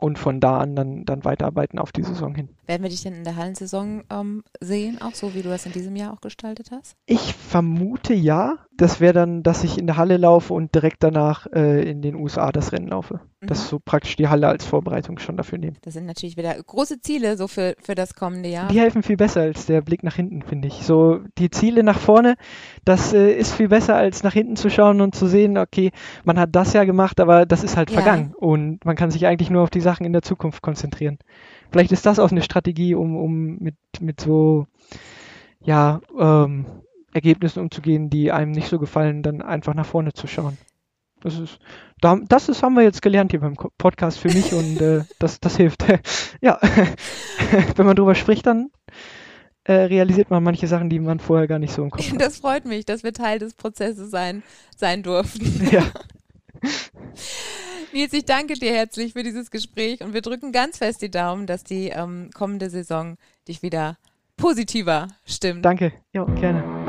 Und 0.00 0.18
von 0.18 0.40
da 0.40 0.58
an 0.58 0.74
dann, 0.74 1.04
dann 1.04 1.24
weiterarbeiten 1.24 1.78
auf 1.78 1.92
die 1.92 2.02
Saison 2.02 2.34
hin. 2.34 2.48
Werden 2.72 2.84
wir 2.84 2.88
dich 2.88 3.02
denn 3.02 3.12
in 3.12 3.24
der 3.24 3.36
Hallensaison 3.36 4.02
ähm, 4.10 4.44
sehen, 4.58 4.98
auch 5.02 5.12
so 5.12 5.34
wie 5.34 5.42
du 5.42 5.50
das 5.50 5.66
in 5.66 5.72
diesem 5.72 5.94
Jahr 5.94 6.10
auch 6.10 6.22
gestaltet 6.22 6.70
hast? 6.70 6.96
Ich 7.04 7.34
vermute 7.34 8.14
ja. 8.14 8.56
Das 8.74 8.98
wäre 8.98 9.12
dann, 9.12 9.42
dass 9.42 9.62
ich 9.62 9.76
in 9.76 9.86
der 9.86 9.98
Halle 9.98 10.16
laufe 10.16 10.54
und 10.54 10.74
direkt 10.74 11.02
danach 11.02 11.46
äh, 11.52 11.88
in 11.88 12.00
den 12.00 12.14
USA 12.14 12.50
das 12.50 12.72
Rennen 12.72 12.88
laufe. 12.88 13.20
Mhm. 13.42 13.46
Dass 13.46 13.68
so 13.68 13.78
praktisch 13.78 14.16
die 14.16 14.28
Halle 14.28 14.48
als 14.48 14.64
Vorbereitung 14.64 15.18
schon 15.18 15.36
dafür 15.36 15.58
nehmen. 15.58 15.76
Das 15.82 15.92
sind 15.92 16.06
natürlich 16.06 16.38
wieder 16.38 16.54
große 16.54 17.02
Ziele 17.02 17.36
so 17.36 17.46
für, 17.46 17.74
für 17.78 17.94
das 17.94 18.14
kommende 18.14 18.48
Jahr. 18.48 18.68
Die 18.68 18.80
helfen 18.80 19.02
viel 19.02 19.18
besser 19.18 19.42
als 19.42 19.66
der 19.66 19.82
Blick 19.82 20.02
nach 20.02 20.16
hinten, 20.16 20.40
finde 20.40 20.68
ich. 20.68 20.86
So 20.86 21.20
die 21.36 21.50
Ziele 21.50 21.82
nach 21.82 21.98
vorne, 21.98 22.36
das 22.86 23.12
äh, 23.12 23.32
ist 23.32 23.52
viel 23.52 23.68
besser 23.68 23.96
als 23.96 24.22
nach 24.22 24.32
hinten 24.32 24.56
zu 24.56 24.70
schauen 24.70 25.02
und 25.02 25.14
zu 25.14 25.26
sehen, 25.26 25.58
okay, 25.58 25.90
man 26.24 26.38
hat 26.38 26.56
das 26.56 26.72
ja 26.72 26.84
gemacht, 26.84 27.20
aber 27.20 27.44
das 27.44 27.62
ist 27.62 27.76
halt 27.76 27.90
ja. 27.90 28.00
vergangen 28.00 28.32
und 28.34 28.82
man 28.86 28.96
kann 28.96 29.10
sich 29.10 29.26
eigentlich 29.26 29.50
nur 29.50 29.62
auf 29.62 29.70
die 29.70 29.82
Sachen 29.82 30.06
in 30.06 30.14
der 30.14 30.22
Zukunft 30.22 30.62
konzentrieren. 30.62 31.18
Vielleicht 31.72 31.90
ist 31.92 32.04
das 32.04 32.18
auch 32.18 32.30
eine 32.30 32.42
Strategie, 32.42 32.94
um, 32.94 33.16
um 33.16 33.58
mit, 33.58 33.76
mit 34.00 34.20
so 34.20 34.66
ja, 35.64 36.00
ähm, 36.18 36.66
Ergebnissen 37.14 37.60
umzugehen, 37.60 38.10
die 38.10 38.30
einem 38.30 38.52
nicht 38.52 38.68
so 38.68 38.78
gefallen, 38.78 39.22
dann 39.22 39.40
einfach 39.40 39.74
nach 39.74 39.86
vorne 39.86 40.12
zu 40.12 40.26
schauen. 40.26 40.58
Das 41.22 41.38
ist, 41.38 41.58
das 42.00 42.48
ist, 42.48 42.62
haben 42.62 42.74
wir 42.74 42.82
jetzt 42.82 43.00
gelernt 43.00 43.30
hier 43.30 43.40
beim 43.40 43.56
Podcast 43.78 44.18
für 44.18 44.28
mich 44.28 44.52
und 44.52 44.80
äh, 44.80 45.04
das, 45.18 45.40
das 45.40 45.56
hilft. 45.56 45.84
ja, 46.42 46.60
wenn 47.76 47.86
man 47.86 47.96
drüber 47.96 48.14
spricht, 48.14 48.46
dann 48.46 48.70
äh, 49.64 49.72
realisiert 49.72 50.30
man 50.30 50.42
manche 50.42 50.66
Sachen, 50.66 50.90
die 50.90 50.98
man 50.98 51.20
vorher 51.20 51.46
gar 51.46 51.58
nicht 51.58 51.72
so 51.72 51.82
im 51.82 51.90
Kopf 51.90 52.10
hat. 52.10 52.20
Das 52.20 52.38
freut 52.38 52.66
mich, 52.66 52.84
dass 52.84 53.02
wir 53.02 53.12
Teil 53.12 53.38
des 53.38 53.54
Prozesses 53.54 54.10
sein, 54.10 54.42
sein 54.76 55.02
durften. 55.02 55.68
Ja. 55.70 55.84
Nils, 57.92 58.12
ich 58.12 58.24
danke 58.24 58.54
dir 58.54 58.72
herzlich 58.72 59.12
für 59.12 59.22
dieses 59.22 59.50
Gespräch 59.50 60.00
und 60.00 60.14
wir 60.14 60.22
drücken 60.22 60.52
ganz 60.52 60.78
fest 60.78 61.02
die 61.02 61.10
Daumen, 61.10 61.46
dass 61.46 61.62
die 61.62 61.88
ähm, 61.88 62.30
kommende 62.34 62.70
Saison 62.70 63.16
dich 63.48 63.62
wieder 63.62 63.98
positiver 64.36 65.08
stimmt. 65.26 65.64
Danke, 65.64 65.92
ja, 66.12 66.24
gerne. 66.24 66.81